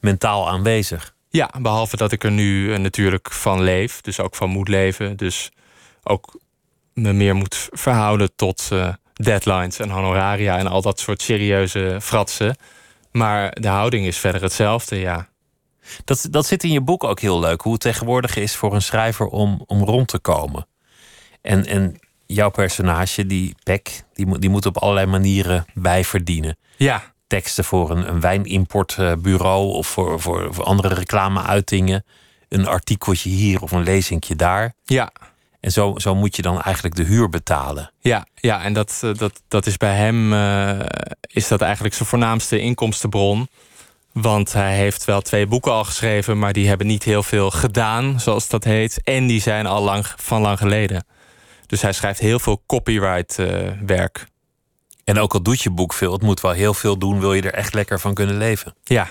[0.00, 1.14] mentaal aanwezig.
[1.30, 4.00] Ja, behalve dat ik er nu eh, natuurlijk van leef.
[4.00, 5.16] Dus ook van moet leven.
[5.16, 5.50] Dus
[6.02, 6.40] ook
[6.92, 12.56] me meer moet verhouden tot eh, deadlines en honoraria en al dat soort serieuze fratsen.
[13.12, 15.28] Maar de houding is verder hetzelfde, ja.
[16.04, 17.60] Dat, dat zit in je boek ook heel leuk.
[17.60, 20.66] Hoe het tegenwoordig is voor een schrijver om, om rond te komen.
[21.42, 26.56] En, en jouw personage, die Peck, die, moet- die moet op allerlei manieren bijverdienen.
[26.76, 32.04] Ja, Teksten voor een, een wijnimportbureau of voor, voor, voor andere reclameuitingen.
[32.48, 34.74] Een artikeltje hier of een lezingje daar.
[34.84, 35.10] ja,
[35.60, 37.92] En zo, zo moet je dan eigenlijk de huur betalen.
[38.00, 38.62] ja, ja.
[38.62, 40.86] En dat, eh, dat, dat is bij hem eh,
[41.20, 43.48] is dat eigenlijk zijn voornaamste inkomstenbron.
[44.20, 48.20] Want hij heeft wel twee boeken al geschreven, maar die hebben niet heel veel gedaan,
[48.20, 49.00] zoals dat heet.
[49.02, 51.06] En die zijn al lang, van lang geleden.
[51.66, 54.26] Dus hij schrijft heel veel copyright eh, werk.
[55.04, 57.42] En ook al doet je boek veel, het moet wel heel veel doen, wil je
[57.42, 58.74] er echt lekker van kunnen leven.
[58.84, 59.08] Ja,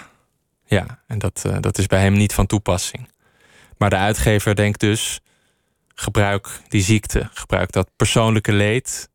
[0.65, 1.03] ja.
[1.07, 3.09] en dat, eh, dat is bij hem niet van toepassing.
[3.77, 5.19] Maar de uitgever denkt dus:
[5.95, 9.09] gebruik die ziekte, gebruik dat persoonlijke leed.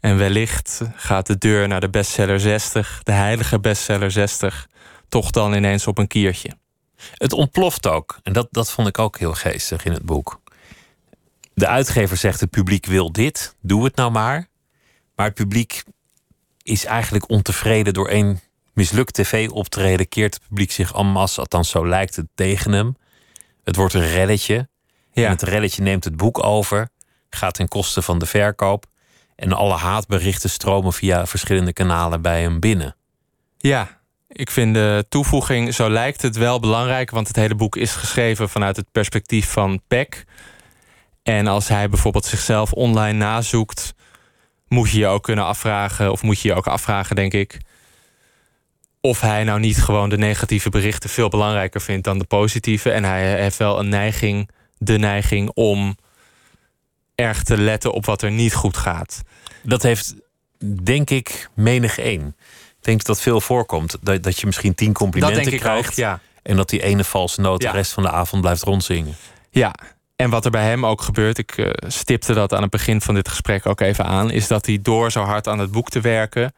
[0.00, 4.66] En wellicht gaat de deur naar de bestseller 60, de heilige bestseller 60,
[5.08, 6.50] toch dan ineens op een kiertje.
[7.14, 8.18] Het ontploft ook.
[8.22, 10.40] En dat, dat vond ik ook heel geestig in het boek.
[11.54, 14.48] De uitgever zegt: het publiek wil dit, doe het nou maar.
[15.14, 15.82] Maar het publiek
[16.62, 18.40] is eigenlijk ontevreden door één
[18.72, 20.08] mislukt tv-optreden.
[20.08, 22.96] Keert het publiek zich en masse, althans zo lijkt het, tegen hem.
[23.64, 24.56] Het wordt een reddetje.
[25.12, 26.88] En Ja, het reddetje neemt het boek over,
[27.30, 28.86] gaat ten koste van de verkoop.
[29.36, 32.96] En alle haatberichten stromen via verschillende kanalen bij hem binnen.
[33.58, 33.95] ja.
[34.36, 38.48] Ik vind de toevoeging, zo lijkt het wel belangrijk, want het hele boek is geschreven
[38.48, 40.24] vanuit het perspectief van Peck.
[41.22, 43.94] En als hij bijvoorbeeld zichzelf online nazoekt,
[44.68, 47.60] moet je je ook kunnen afvragen, of moet je je ook afvragen, denk ik,
[49.00, 52.90] of hij nou niet gewoon de negatieve berichten veel belangrijker vindt dan de positieve.
[52.90, 55.96] En hij heeft wel een neiging, de neiging om
[57.14, 59.22] erg te letten op wat er niet goed gaat.
[59.62, 60.14] Dat heeft,
[60.82, 62.36] denk ik, menig één.
[62.86, 63.96] Denk dat dat veel voorkomt.
[64.00, 65.88] Dat, dat je misschien tien complimenten krijgt.
[65.88, 66.20] ook, ja.
[66.42, 67.70] En dat die ene valse noot Ja.
[67.70, 69.14] de rest van de avond blijft rondzingen.
[69.50, 69.74] Ja,
[70.16, 73.14] en wat er bij hem ook gebeurt, ik eh, stipte dat aan het begin van
[73.14, 76.00] dit gesprek ook even aan, is dat hij door zo hard aan het boek te
[76.00, 76.52] werken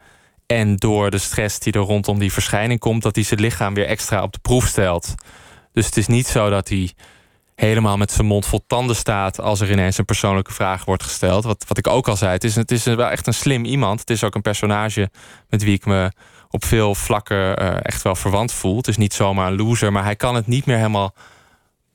[0.45, 3.85] en door de stress die er rondom die verschijning komt, dat hij zijn lichaam weer
[3.85, 5.15] extra op de proef stelt.
[5.73, 6.93] Dus het is niet zo dat hij
[7.59, 11.43] helemaal met zijn mond vol tanden staat als er ineens een persoonlijke vraag wordt gesteld.
[11.43, 13.99] Wat, wat ik ook al zei, het is, het is wel echt een slim iemand.
[13.99, 15.09] Het is ook een personage
[15.49, 16.11] met wie ik me
[16.49, 18.77] op veel vlakken eh, echt wel verwant voel.
[18.77, 21.13] Het is niet zomaar een loser, maar hij kan het niet meer helemaal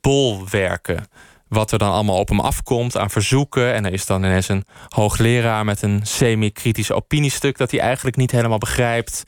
[0.01, 1.07] bolwerken.
[1.47, 3.73] Wat er dan allemaal op hem afkomt aan verzoeken.
[3.73, 8.31] En er is dan ineens een hoogleraar met een semi-kritisch opiniestuk dat hij eigenlijk niet
[8.31, 9.23] helemaal begrijpt.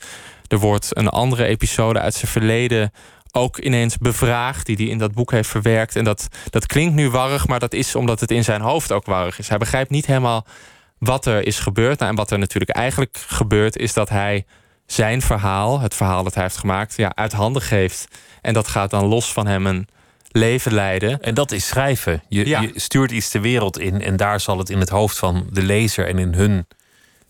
[0.48, 2.92] Er wordt een andere episode uit zijn verleden
[3.32, 5.96] ook ineens bevraagd, die hij in dat boek heeft verwerkt.
[5.96, 9.06] En dat, dat klinkt nu warrig, maar dat is omdat het in zijn hoofd ook
[9.06, 9.48] warrig is.
[9.48, 10.46] Hij begrijpt niet helemaal
[10.98, 11.98] wat er is gebeurd.
[11.98, 14.44] Nou, en wat er natuurlijk eigenlijk gebeurt, is dat hij
[14.86, 18.08] zijn verhaal, het verhaal dat hij heeft gemaakt, ja, uit handen geeft.
[18.42, 19.88] En dat gaat dan los van hem een
[20.30, 21.20] leven leiden.
[21.20, 22.22] En dat is schrijven.
[22.28, 22.60] Je, Ja.
[22.60, 25.62] je stuurt iets de wereld in en daar zal het in het hoofd van de
[25.62, 26.66] lezer en in hun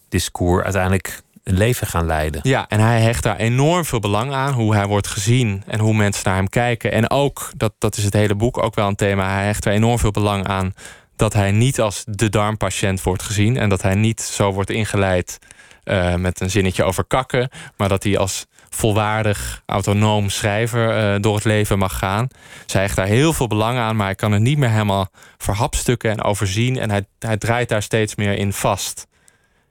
[0.08, 2.40] discours uiteindelijk een leven gaan leiden.
[2.42, 4.52] Ja, en hij hecht daar enorm veel belang aan.
[4.52, 6.92] Hoe hij wordt gezien en hoe mensen naar hem kijken.
[6.92, 9.32] En ook, dat, dat is het hele boek ook wel een thema.
[9.32, 10.74] Hij hecht er enorm veel belang aan
[11.16, 13.56] dat hij niet als de darmpatiënt wordt gezien.
[13.56, 15.38] En dat hij niet zo wordt ingeleid
[15.84, 17.50] eh, met een zinnetje over kakken.
[17.76, 22.28] Maar dat hij als volwaardig, autonoom schrijver uh, door het leven mag gaan.
[22.66, 26.10] Zij hecht daar heel veel belang aan, maar hij kan het niet meer helemaal verhapstukken
[26.10, 26.78] en overzien.
[26.78, 29.06] En hij, hij draait daar steeds meer in vast.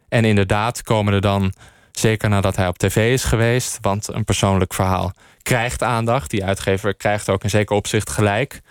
[0.09, 1.53] En inderdaad komen er dan,
[1.91, 6.29] zeker nadat hij op tv is geweest, want een persoonlijk verhaal krijgt aandacht.
[6.29, 8.61] Die uitgever krijgt ook in zeker opzicht gelijk.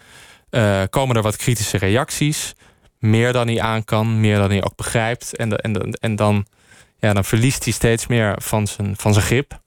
[0.50, 2.54] Uh, komen er wat kritische reacties.
[2.98, 5.36] Meer dan hij aan kan, meer dan hij ook begrijpt.
[5.36, 6.46] En, en, en dan,
[6.98, 9.60] ja, dan verliest hij steeds meer van zijn, van zijn grip.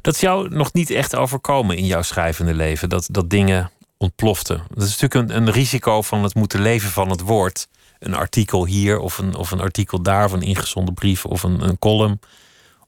[0.00, 2.88] Dat is jou nog niet echt overkomen in jouw schrijvende leven.
[2.88, 4.62] Dat, dat dingen ontploften.
[4.74, 7.68] Dat is natuurlijk een, een risico van het moeten leven van het woord.
[7.98, 11.60] Een artikel hier of een, of een artikel daar, of een ingezonden brief of een,
[11.60, 12.20] een column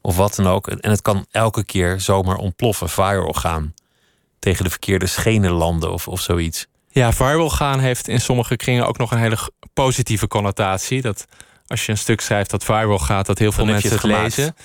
[0.01, 0.69] of wat dan ook.
[0.69, 3.75] En het kan elke keer zomaar ontploffen, viral gaan.
[4.39, 6.67] Tegen de verkeerde schenen landen of, of zoiets.
[6.89, 9.39] Ja, viral gaan heeft in sommige kringen ook nog een hele
[9.73, 11.03] positieve connotatie.
[11.03, 11.27] Dat
[11.67, 14.57] als je een stuk schrijft dat viral gaat, dat heel veel mensen het, het lezen.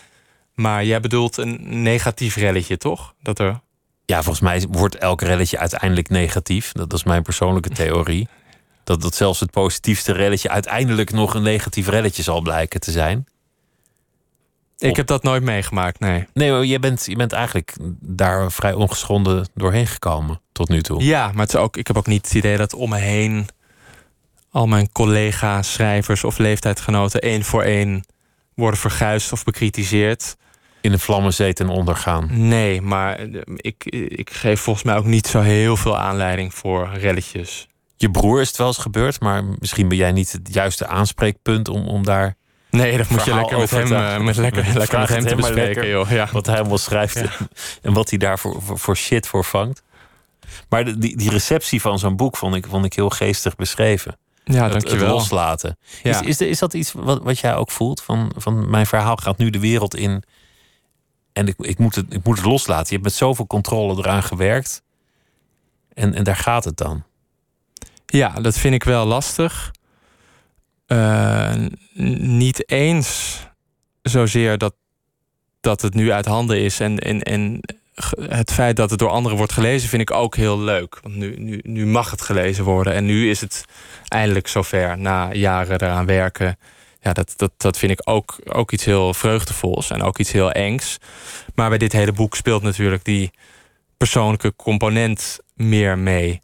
[0.53, 3.13] Maar jij bedoelt een negatief relletje, toch?
[3.21, 3.59] Dat er...
[4.05, 6.71] Ja, volgens mij wordt elk relletje uiteindelijk negatief.
[6.71, 8.27] Dat, is mijn persoonlijke theorie.
[8.85, 13.27] Dat, dat zelfs het positiefste relletje uiteindelijk nog een negatief relletje zal blijken te zijn.
[14.77, 16.27] Ik heb dat nooit meegemaakt, nee.
[16.33, 21.03] Nee, je bent, je bent eigenlijk daar vrij ongeschonden doorheen gekomen tot nu toe.
[21.03, 23.47] Ja, maar het is ook, ik heb ook niet het idee dat om me heen
[24.49, 28.05] al mijn collega's, schrijvers of leeftijdsgenoten één voor één
[28.53, 30.35] worden verguisd of bekritiseerd.
[30.81, 32.47] In de vlammen zeten ondergaan.
[32.47, 33.19] Nee, maar
[33.55, 37.67] ik, ik geef volgens mij ook niet zo heel veel aanleiding voor relletjes.
[37.95, 41.67] Je broer is het wel eens gebeurd, maar misschien ben jij niet het juiste aanspreekpunt
[41.67, 42.35] om, om daar
[42.69, 45.87] Nee, dat moet je lekker met hem, uh, met lekker, lekker met hem te bespreken,
[45.87, 46.09] joh.
[46.09, 46.29] Ja.
[46.31, 47.21] Wat hij allemaal schrijft
[47.81, 49.83] en wat hij daar voor, voor, shit voor vangt.
[50.69, 54.17] Maar die, die receptie van zo'n boek vond ik, vond ik heel geestig beschreven.
[54.43, 54.99] Ja, dankjewel.
[54.99, 55.77] Het loslaten.
[56.03, 56.21] Ja.
[56.21, 58.01] Is, is, is dat iets wat, wat jij ook voelt?
[58.01, 60.23] Van, van mijn verhaal gaat nu de wereld in
[61.33, 62.85] en ik, ik, moet het, ik moet het loslaten.
[62.85, 64.81] Je hebt met zoveel controle eraan gewerkt
[65.93, 67.03] en, en daar gaat het dan.
[68.15, 69.71] Ja, dat vind ik wel lastig.
[70.87, 71.53] Uh,
[72.19, 73.39] niet eens
[74.01, 74.75] zozeer dat,
[75.61, 76.79] dat het nu uit handen is.
[76.79, 77.59] En, en, en
[78.19, 80.99] het feit dat het door anderen wordt gelezen, vind ik ook heel leuk.
[81.01, 82.93] Want nu, nu, nu mag het gelezen worden.
[82.93, 83.65] En nu is het
[84.07, 86.57] eindelijk zover na jaren eraan werken.
[86.99, 90.51] Ja, dat, dat, dat vind ik ook, ook iets heel vreugdevols en ook iets heel
[90.51, 90.97] engs.
[91.55, 93.31] Maar bij dit hele boek speelt natuurlijk die
[93.97, 96.41] persoonlijke component meer mee.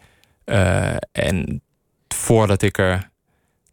[0.51, 1.61] Uh, en
[2.07, 3.11] voordat ik er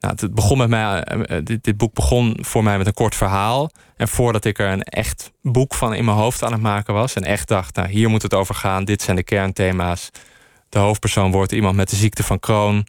[0.00, 2.94] nou, het begon met mij, eh, eh, dit, dit, boek begon voor mij met een
[2.94, 3.70] kort verhaal.
[3.96, 7.14] En voordat ik er een echt boek van in mijn hoofd aan het maken was.
[7.14, 8.84] En echt dacht, nou, hier moet het over gaan.
[8.84, 10.10] Dit zijn de kernthema's.
[10.68, 12.86] De hoofdpersoon wordt iemand met de ziekte van Crohn.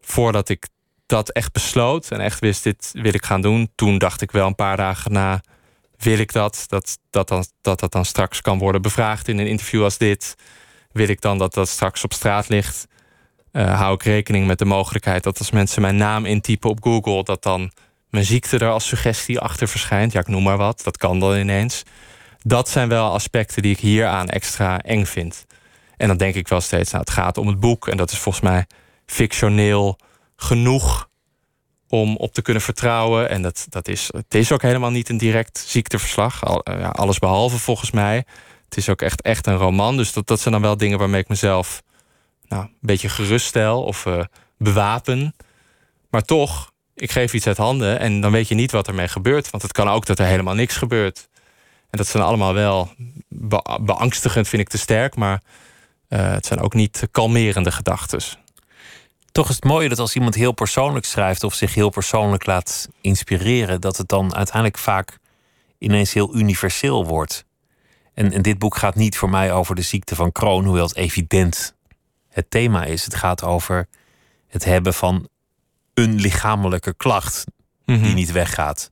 [0.00, 0.68] Voordat ik
[1.06, 3.70] dat echt besloot en echt wist, dit wil ik gaan doen.
[3.74, 5.40] Toen dacht ik wel een paar dagen na,
[5.98, 6.64] wil ik dat?
[6.66, 10.34] Dat dat, dan, dat, dat dan straks kan worden bevraagd in een interview als dit.
[10.92, 12.86] Wil ik dan dat dat straks op straat ligt?
[13.56, 17.24] Uh, hou ik rekening met de mogelijkheid dat als mensen mijn naam intypen op Google,
[17.24, 17.70] dat dan
[18.10, 20.12] mijn ziekte er als suggestie achter verschijnt.
[20.12, 20.80] Ja, ik noem maar wat.
[20.84, 21.82] Dat kan dan ineens.
[22.42, 25.46] Dat zijn wel aspecten die ik hieraan extra eng vind.
[25.96, 27.88] En dan denk ik wel steeds, nou, het gaat om het boek.
[27.88, 28.66] En dat is volgens mij
[29.06, 29.98] fictioneel
[30.36, 31.08] genoeg
[31.88, 33.28] om op te kunnen vertrouwen.
[33.28, 36.44] En dat, dat is, het is ook helemaal niet een direct ziekteverslag.
[36.44, 38.24] Al, uh, ja, alles behalve volgens mij.
[38.64, 39.96] Het is ook echt, echt een roman.
[39.96, 41.82] Dus dat, dat zijn dan wel dingen waarmee ik mezelf
[42.48, 44.24] nou, een beetje geruststel of uh,
[44.58, 45.34] bewapen.
[46.10, 49.50] Maar toch, ik geef iets uit handen en dan weet je niet wat ermee gebeurt.
[49.50, 51.28] Want het kan ook dat er helemaal niks gebeurt.
[51.90, 52.90] En dat zijn allemaal wel
[53.80, 55.16] beangstigend, vind ik te sterk.
[55.16, 55.42] Maar
[56.08, 58.20] uh, het zijn ook niet kalmerende gedachten.
[59.32, 62.88] Toch is het mooie dat als iemand heel persoonlijk schrijft of zich heel persoonlijk laat
[63.00, 65.18] inspireren, dat het dan uiteindelijk vaak
[65.78, 67.44] ineens heel universeel wordt.
[68.14, 70.96] En, en dit boek gaat niet voor mij over de ziekte van Crohn, hoewel het
[70.96, 71.75] evident
[72.36, 73.04] het thema is.
[73.04, 73.88] Het gaat over
[74.48, 75.28] het hebben van
[75.94, 77.44] een lichamelijke klacht
[77.84, 78.14] die mhm.
[78.14, 78.90] niet weggaat.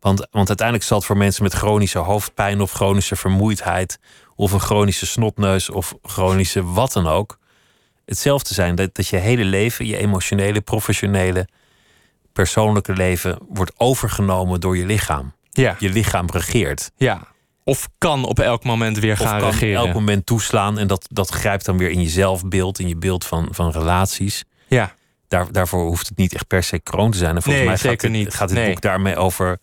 [0.00, 3.98] Want, want uiteindelijk zal het voor mensen met chronische hoofdpijn of chronische vermoeidheid
[4.34, 7.38] of een chronische snotneus of chronische wat dan ook
[8.04, 8.74] hetzelfde zijn.
[8.74, 11.48] Dat, dat je hele leven, je emotionele, professionele,
[12.32, 15.34] persoonlijke leven wordt overgenomen door je lichaam.
[15.50, 15.76] Ja.
[15.78, 16.90] Je lichaam regeert.
[16.96, 17.34] Ja.
[17.68, 19.80] Of kan op elk moment weer gaan kan regeren.
[19.80, 20.78] Op elk moment toeslaan.
[20.78, 24.44] En dat, dat grijpt dan weer in je zelfbeeld, in je beeld van, van relaties.
[24.68, 24.94] Ja.
[25.28, 27.36] Daar, daarvoor hoeft het niet echt per se kroon te zijn.
[27.36, 28.34] En volgens nee, mij zeker gaat, niet.
[28.34, 29.58] gaat dit boek daarmee over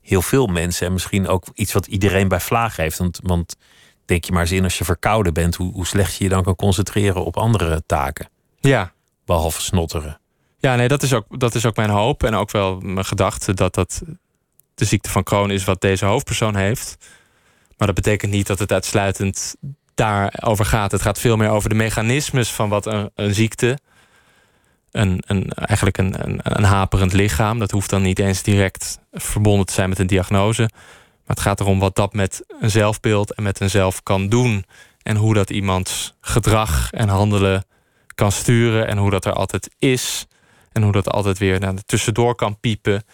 [0.00, 0.86] heel veel mensen.
[0.86, 2.98] En misschien ook iets wat iedereen bij vlaag heeft.
[2.98, 3.56] Want, want
[4.04, 6.42] denk je maar eens in als je verkouden bent, hoe, hoe slecht je je dan
[6.42, 8.28] kan concentreren op andere taken.
[8.60, 8.92] Ja.
[9.24, 10.20] Behalve snotteren.
[10.58, 12.22] Ja, nee, dat is, ook, dat is ook mijn hoop.
[12.22, 14.02] En ook wel mijn gedachte dat dat
[14.74, 16.96] de ziekte van Crohn is wat deze hoofdpersoon heeft.
[17.76, 19.56] Maar dat betekent niet dat het uitsluitend
[19.94, 20.92] daarover gaat.
[20.92, 23.78] Het gaat veel meer over de mechanismes van wat een, een ziekte.
[24.90, 27.58] Een, een, eigenlijk een, een, een haperend lichaam.
[27.58, 30.62] Dat hoeft dan niet eens direct verbonden te zijn met een diagnose.
[30.62, 34.64] Maar het gaat erom wat dat met een zelfbeeld en met een zelf kan doen.
[35.02, 37.64] En hoe dat iemands gedrag en handelen
[38.14, 38.86] kan sturen.
[38.86, 40.26] En hoe dat er altijd is.
[40.72, 43.04] En hoe dat altijd weer naar tussendoor kan piepen.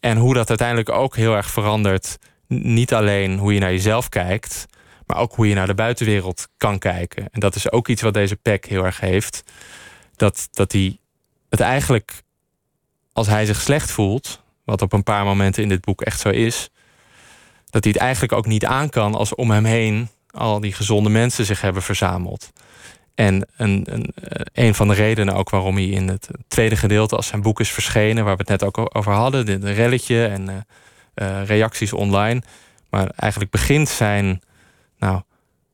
[0.00, 2.18] En hoe dat uiteindelijk ook heel erg verandert.
[2.52, 4.66] Niet alleen hoe je naar jezelf kijkt,
[5.06, 7.28] maar ook hoe je naar de buitenwereld kan kijken.
[7.30, 9.42] En dat is ook iets wat deze pack heel erg heeft.
[10.16, 10.98] Dat, dat hij
[11.48, 12.22] het eigenlijk,
[13.12, 16.28] als hij zich slecht voelt, wat op een paar momenten in dit boek echt zo
[16.28, 16.70] is,
[17.70, 21.10] dat hij het eigenlijk ook niet aan kan als om hem heen al die gezonde
[21.10, 22.52] mensen zich hebben verzameld.
[23.14, 27.16] En een, een, eh, een van de redenen ook waarom hij in het tweede gedeelte,
[27.16, 30.50] als zijn boek is verschenen, waar we het net ook over hadden, de, relletje en
[30.50, 30.56] uh,
[31.44, 32.42] reacties online.
[32.90, 34.42] Maar eigenlijk begint zijn
[34.98, 35.22] nou,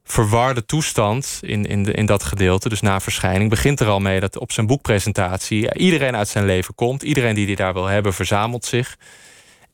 [0.05, 4.21] verwarde toestand in, in, de, in dat gedeelte, dus na verschijning, begint er al mee
[4.21, 7.03] dat op zijn boekpresentatie iedereen uit zijn leven komt.
[7.03, 8.97] Iedereen die hij daar wil hebben, verzamelt zich.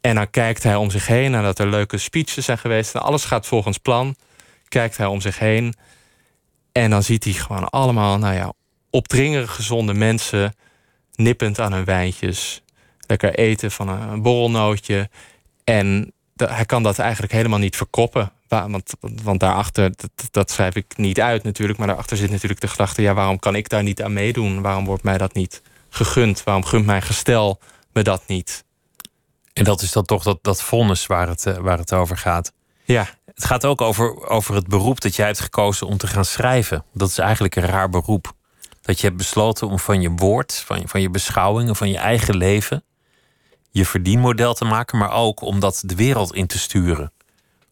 [0.01, 3.25] En dan kijkt hij om zich heen nadat er leuke speeches zijn geweest en alles
[3.25, 4.17] gaat volgens plan.
[4.69, 5.75] Kijkt hij om zich heen
[6.73, 8.53] en dan ziet hij gewoon allemaal, nou ja,
[8.91, 10.55] opdringerig gezonde mensen
[11.15, 12.63] nippend aan hun wijntjes,
[13.07, 15.11] lekker eten van een borrelnootje.
[15.65, 18.33] En hij kan dat eigenlijk helemaal niet verkoppen.
[18.49, 22.69] Want, want daarachter, dat, dat, schrijf ik niet uit natuurlijk, maar daarachter zit natuurlijk de
[22.69, 24.63] gedachte: ja, waarom kan ik daar niet aan meedoen?
[24.63, 26.45] Waarom wordt mij dat niet gegund?
[26.45, 27.61] Waarom gunt mijn gestel
[27.93, 28.65] me dat niet?
[29.53, 32.53] En dat is dan toch dat, dat vonnis waar het, eh, waar het over gaat.
[32.85, 33.09] Ja.
[33.35, 36.85] Het gaat ook over, over het beroep dat jij hebt gekozen om te gaan schrijven.
[36.93, 38.33] Dat is eigenlijk een raar beroep.
[38.83, 42.37] Dat je hebt besloten om van je woord, van van je beschouwingen, van je eigen
[42.37, 42.85] leven,
[43.73, 47.13] je verdienmodel te maken, maar ook om dat de wereld in te sturen.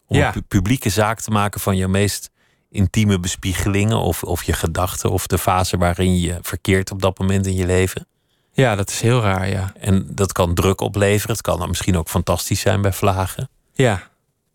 [0.07, 0.25] Om Ja.
[0.27, 2.29] een pu- publieke zaak te maken van je meest
[2.69, 7.45] intieme bespiegelingen of, of je gedachten of de fase waarin je verkeert op dat moment
[7.45, 8.05] in je leven.
[8.53, 9.73] Ja, dat is heel raar, ja.
[9.79, 11.35] En dat kan druk opleveren.
[11.35, 13.49] Het kan dan misschien ook fantastisch zijn bij vlagen.
[13.73, 14.09] Ja,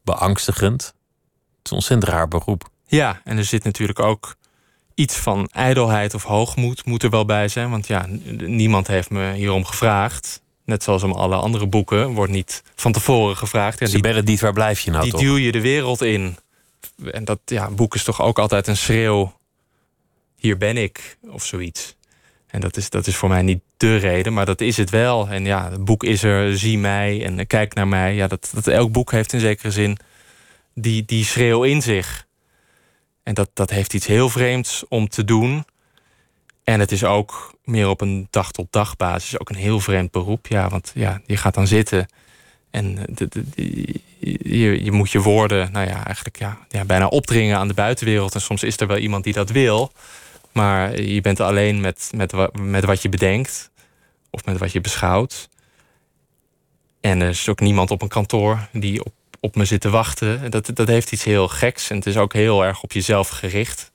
[0.05, 0.83] Beangstigend.
[0.83, 0.95] Het
[1.65, 2.69] is een ontzettend raar beroep.
[2.87, 3.21] ja.
[3.25, 4.37] en er zit natuurlijk ook
[4.95, 7.71] iets van ijdelheid of hoogmoed moet er wel bij zijn.
[7.71, 10.43] Want ja, niemand heeft me hierom gevraagd.
[10.67, 13.89] Net zoals om alle andere boeken wordt niet van tevoren gevraagd.
[13.89, 15.21] Sibelle Diet, waar blijf je nou die toch?
[15.21, 16.37] duw je de wereld in.
[17.13, 19.39] En dat ja, een boek is toch ook altijd een schreeuw.
[20.37, 21.97] Hier ben ik, of zoiets.
[22.47, 25.29] En dat is, dat is voor mij niet de reden, maar dat is het wel.
[25.29, 28.15] En ja, het boek is er, zie mij en eh, kijk naar mij.
[28.15, 29.99] Ja, dat, dat elk boek heeft in zekere zin
[30.75, 32.27] die, die schreeuw in zich.
[33.23, 35.65] En dat, dat heeft iets heel vreemds om te doen.
[36.67, 40.47] En het is ook meer op een dag-tot-dag basis ook een heel vreemd beroep.
[40.47, 42.07] Ja, want ja, je gaat dan zitten
[42.71, 43.45] en eh, de,
[44.43, 48.35] je, je moet je woorden, nou ja, eigenlijk ja, ja, bijna opdringen aan de buitenwereld.
[48.35, 49.93] En soms is er wel iemand die dat wil.
[50.53, 53.71] Maar je bent alleen met, met, met wat je bedenkt.
[54.31, 55.49] Of met wat je beschouwt.
[57.01, 60.51] En er is ook niemand op een kantoor die op, op me zit te wachten.
[60.51, 61.91] Dat, dat heeft iets heel geks.
[61.91, 63.93] En het is ook heel erg op jezelf gericht.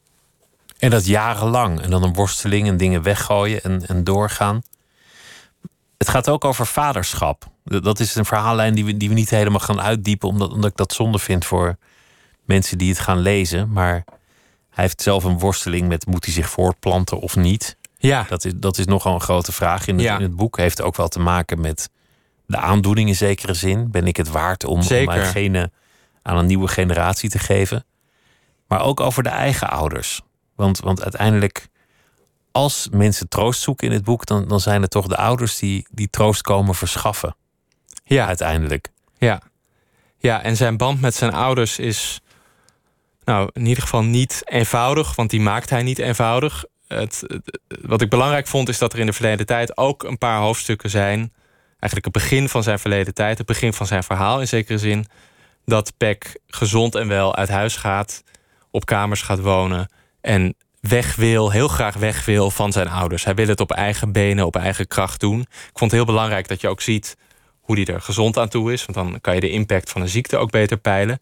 [0.82, 1.82] En dat jarenlang.
[1.82, 4.62] En dan een worsteling en dingen weggooien en, en doorgaan.
[5.98, 7.46] Het gaat ook over vaderschap.
[7.64, 10.78] Dat is een verhaallijn die we, die we niet helemaal gaan uitdiepen, omdat, omdat ik
[10.78, 11.78] dat zonde vind voor
[12.46, 13.72] mensen die het gaan lezen.
[13.72, 14.04] Maar
[14.70, 17.78] hij heeft zelf een worsteling met moet hij zich voortplanten of niet.
[17.98, 20.16] Ja, Dat is, dat is nogal een grote vraag in het, Ja.
[20.16, 20.58] in het boek.
[20.58, 21.90] Heeft ook wel te maken met
[22.46, 23.92] de aandoening in zekere zin.
[23.92, 25.74] Ben ik het waard om, om mijn genen
[26.22, 27.86] aan een nieuwe generatie te geven?
[28.68, 30.22] Maar ook over de eigen ouders.
[30.56, 31.68] Want, want uiteindelijk,
[32.52, 35.88] als mensen troost zoeken in het boek, dan, dan zijn het toch de ouders die,
[35.92, 37.36] die troost komen verschaffen.
[38.04, 38.26] ja.
[38.28, 38.88] Uiteindelijk.
[39.18, 39.42] Ja.
[40.18, 42.22] ja, en zijn band met zijn ouders is
[43.24, 46.66] nou, in ieder geval niet eenvoudig, want die maakt hij niet eenvoudig.
[46.88, 50.18] Het, het- wat ik belangrijk vond is dat er in de verleden tijd ook een
[50.18, 51.34] paar hoofdstukken zijn.
[51.80, 55.06] Eigenlijk het begin van zijn verleden tijd, het begin van zijn verhaal in zekere zin.
[55.66, 58.24] Dat Peck gezond en wel uit huis gaat,
[58.72, 59.90] op kamers gaat wonen
[60.22, 63.24] en weg wil, heel graag weg wil van zijn ouders.
[63.24, 65.40] Hij wil het op eigen benen, op eigen kracht doen.
[65.42, 65.48] Ik
[65.78, 67.18] vond het heel belangrijk dat je ook ziet
[67.62, 68.86] hoe die er gezond aan toe is.
[68.86, 71.22] Want dan kan je de impact van een ziekte ook beter peilen.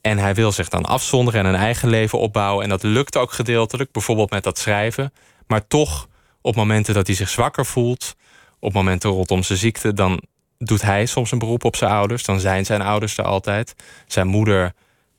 [0.00, 2.64] En hij wil zich dan afzonderen en een eigen leven opbouwen.
[2.64, 5.12] En dat lukt ook gedeeltelijk, bijvoorbeeld met dat schrijven.
[5.46, 6.08] Maar toch,
[6.40, 8.16] op momenten dat hij zich zwakker voelt,
[8.58, 10.22] op momenten rondom zijn ziekte, dan
[10.58, 12.24] doet hij soms een beroep op zijn ouders.
[12.24, 13.74] Dan zijn zijn ouders er altijd.
[14.06, 14.72] Zijn moeder,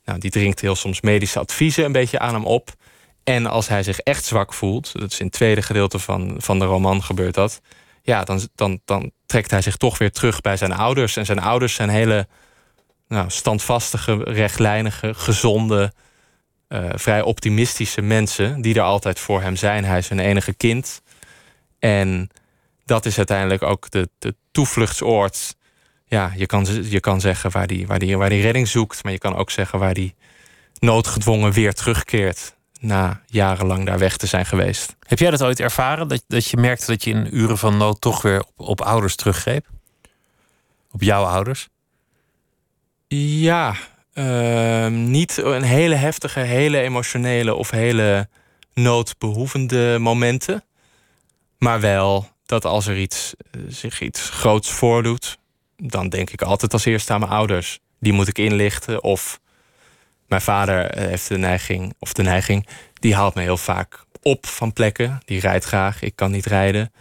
[0.04, 2.70] nou, die dringt heel soms medische adviezen een beetje aan hem op.
[3.24, 6.58] En als hij zich echt zwak voelt, dat is in het tweede gedeelte van, van
[6.58, 7.60] de roman gebeurt dat.
[8.02, 11.16] Ja, dan, dan, dan trekt hij zich toch weer terug bij zijn ouders.
[11.16, 12.28] En zijn ouders zijn hele
[13.08, 15.92] nou, standvastige, rechtlijnige, gezonde,
[16.68, 19.84] uh, vrij optimistische mensen die er altijd voor hem zijn.
[19.84, 21.02] Hij is een enige kind.
[21.78, 22.30] En
[22.84, 25.56] dat is uiteindelijk ook de, de toevluchtsoord.
[26.06, 29.12] Ja, je kan, je kan zeggen waar die, waar, die, waar die redding zoekt, maar
[29.12, 30.14] je kan ook zeggen waar die
[30.78, 34.96] noodgedwongen weer terugkeert na jarenlang daar weg te zijn geweest.
[35.06, 36.08] Heb jij dat ooit ervaren?
[36.08, 39.16] Dat, dat je merkte dat je in uren van nood toch weer op, op ouders
[39.16, 39.66] teruggreep?
[40.90, 41.68] Op jouw ouders?
[43.08, 43.74] Ja,
[44.12, 48.28] Ehm, niet een hele heftige, hele emotionele of hele
[48.74, 50.64] noodbehoevende momenten.
[51.58, 55.38] Maar wel dat als er iets, eh, zich iets groots voordoet,
[55.76, 57.80] dan denk ik altijd als eerste aan mijn ouders.
[58.00, 59.02] Die moet ik inlichten.
[59.02, 59.40] Of
[60.32, 64.46] mijn vader eh, heeft de neiging, of de neiging, die haalt me heel vaak op
[64.46, 65.20] van plekken.
[65.24, 66.92] Die rijdt graag, ik kan niet rijden.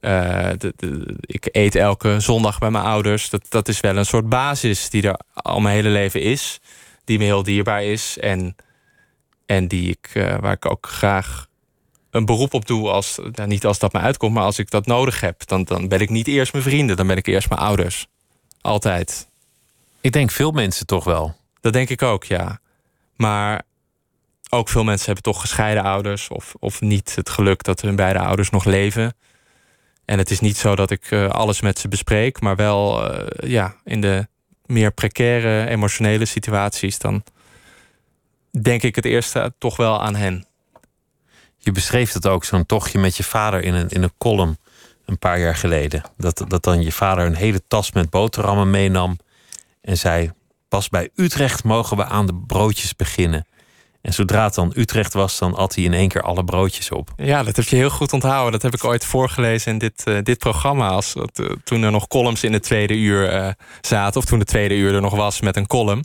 [0.00, 3.30] Uh, de, ik eet elke zondag bij mijn ouders.
[3.30, 6.60] Dat, dat is wel een soort basis die er al mijn hele leven is.
[7.04, 8.18] Die me heel dierbaar is.
[8.18, 8.56] En,
[9.46, 11.46] en die ik, uh, waar ik ook graag
[12.10, 12.90] een beroep op doe.
[12.90, 15.46] Als, nou, niet als dat me uitkomt, maar als ik dat nodig heb.
[15.46, 18.06] Dan, dan ben ik niet eerst mijn vrienden, dan ben ik eerst mijn ouders.
[18.60, 19.28] Altijd.
[20.00, 21.36] Ik denk veel mensen toch wel.
[21.60, 22.60] Dat denk ik ook, ja.
[23.20, 23.62] Maar
[24.50, 26.28] ook veel mensen hebben toch gescheiden ouders.
[26.28, 29.14] Of, of niet het geluk dat hun beide ouders nog leven.
[30.04, 33.26] En het is niet zo dat ik uh, alles met ze bespreek, maar wel uh,
[33.50, 34.28] ja, in de
[34.66, 37.22] meer precaire emotionele situaties, dan
[38.60, 40.46] denk ik het eerste toch wel aan hen.
[41.58, 44.58] Je beschreef het ook, zo'n tochtje met je vader in een, in een column
[45.04, 46.02] een paar jaar geleden.
[46.16, 49.18] Dat, dat dan je vader een hele tas met boterhammen meenam
[49.80, 50.30] en zei:
[50.70, 53.46] Pas bij Utrecht mogen we aan de broodjes beginnen.
[54.02, 57.12] En zodra het dan Utrecht was, dan at hij in één keer alle broodjes op.
[57.16, 58.52] Ja, dat heb je heel goed onthouden.
[58.52, 60.88] Dat heb ik ooit voorgelezen in dit, uh, dit programma.
[60.88, 63.48] Als, uh, toen er nog columns in de tweede uur uh,
[63.80, 64.20] zaten.
[64.20, 66.04] Of toen de tweede uur er nog was met een column.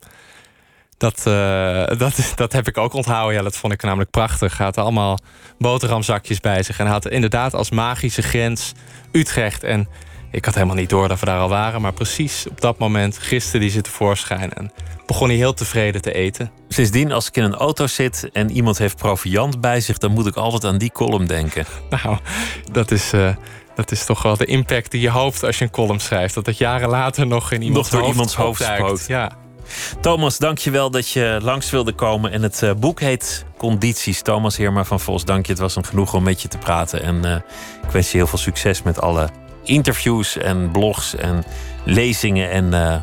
[0.97, 1.24] Dat,
[2.03, 3.36] dat, dat heb ik ook onthouden.
[3.36, 4.57] Ja, dat vond ik namelijk prachtig.
[4.57, 5.20] Hij had allemaal
[5.57, 6.80] boterhamzakjes bij zich.
[6.80, 8.74] En had inderdaad als magische grens
[9.11, 9.63] Utrecht.
[9.63, 9.88] En
[10.36, 11.82] ik had helemaal niet door dat we daar al waren.
[11.82, 14.54] Maar precies op dat moment gisteren die zitten tevoorschijn.
[14.54, 14.72] En
[15.06, 16.52] begon hij heel tevreden te eten.
[16.68, 20.28] Sindsdien, als ik in een auto zit en iemand heeft proviant bij zich, dan moet
[20.28, 21.66] ik altijd aan die column denken.
[21.90, 22.18] Nou,
[22.72, 23.14] dat is.
[23.14, 23.36] Uh,
[23.76, 26.34] dat is toch wel de impact die je hoopt als je een column schrijft.
[26.34, 29.08] Dat het jaren later nog in iemands nog door hoofd, iemands hoofd spookt.
[29.08, 29.32] Ja.
[30.02, 32.32] Thomas, dankjewel dat je langs wilde komen.
[32.32, 34.22] En het uh, boek heet Condities.
[34.22, 35.52] Thomas Heerma van Vos, dank je.
[35.52, 37.02] Het was een genoeg om met je te praten.
[37.02, 37.36] En uh,
[37.84, 39.30] ik wens je heel veel succes met alle
[39.66, 41.43] interviews en blogs en
[41.84, 42.95] lezingen en uh,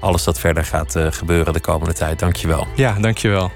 [0.00, 2.18] alles dat verder gaat uh, gebeuren de komende tijd.
[2.18, 2.66] Dankjewel.
[2.74, 3.50] Ja, dankjewel.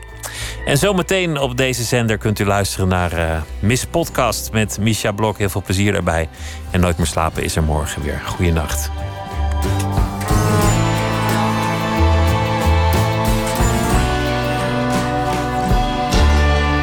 [0.64, 5.38] En zometeen op deze zender kunt u luisteren naar uh, Miss Podcast met Misha Blok.
[5.38, 6.28] Heel veel plezier daarbij.
[6.70, 8.20] En Nooit meer slapen is er morgen weer.
[8.24, 8.90] Goeienacht.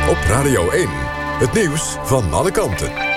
[0.09, 0.87] Op Radio 1,
[1.39, 3.10] het nieuws van alle kanten.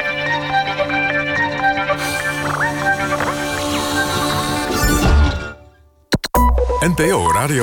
[6.84, 7.54] NPO Radio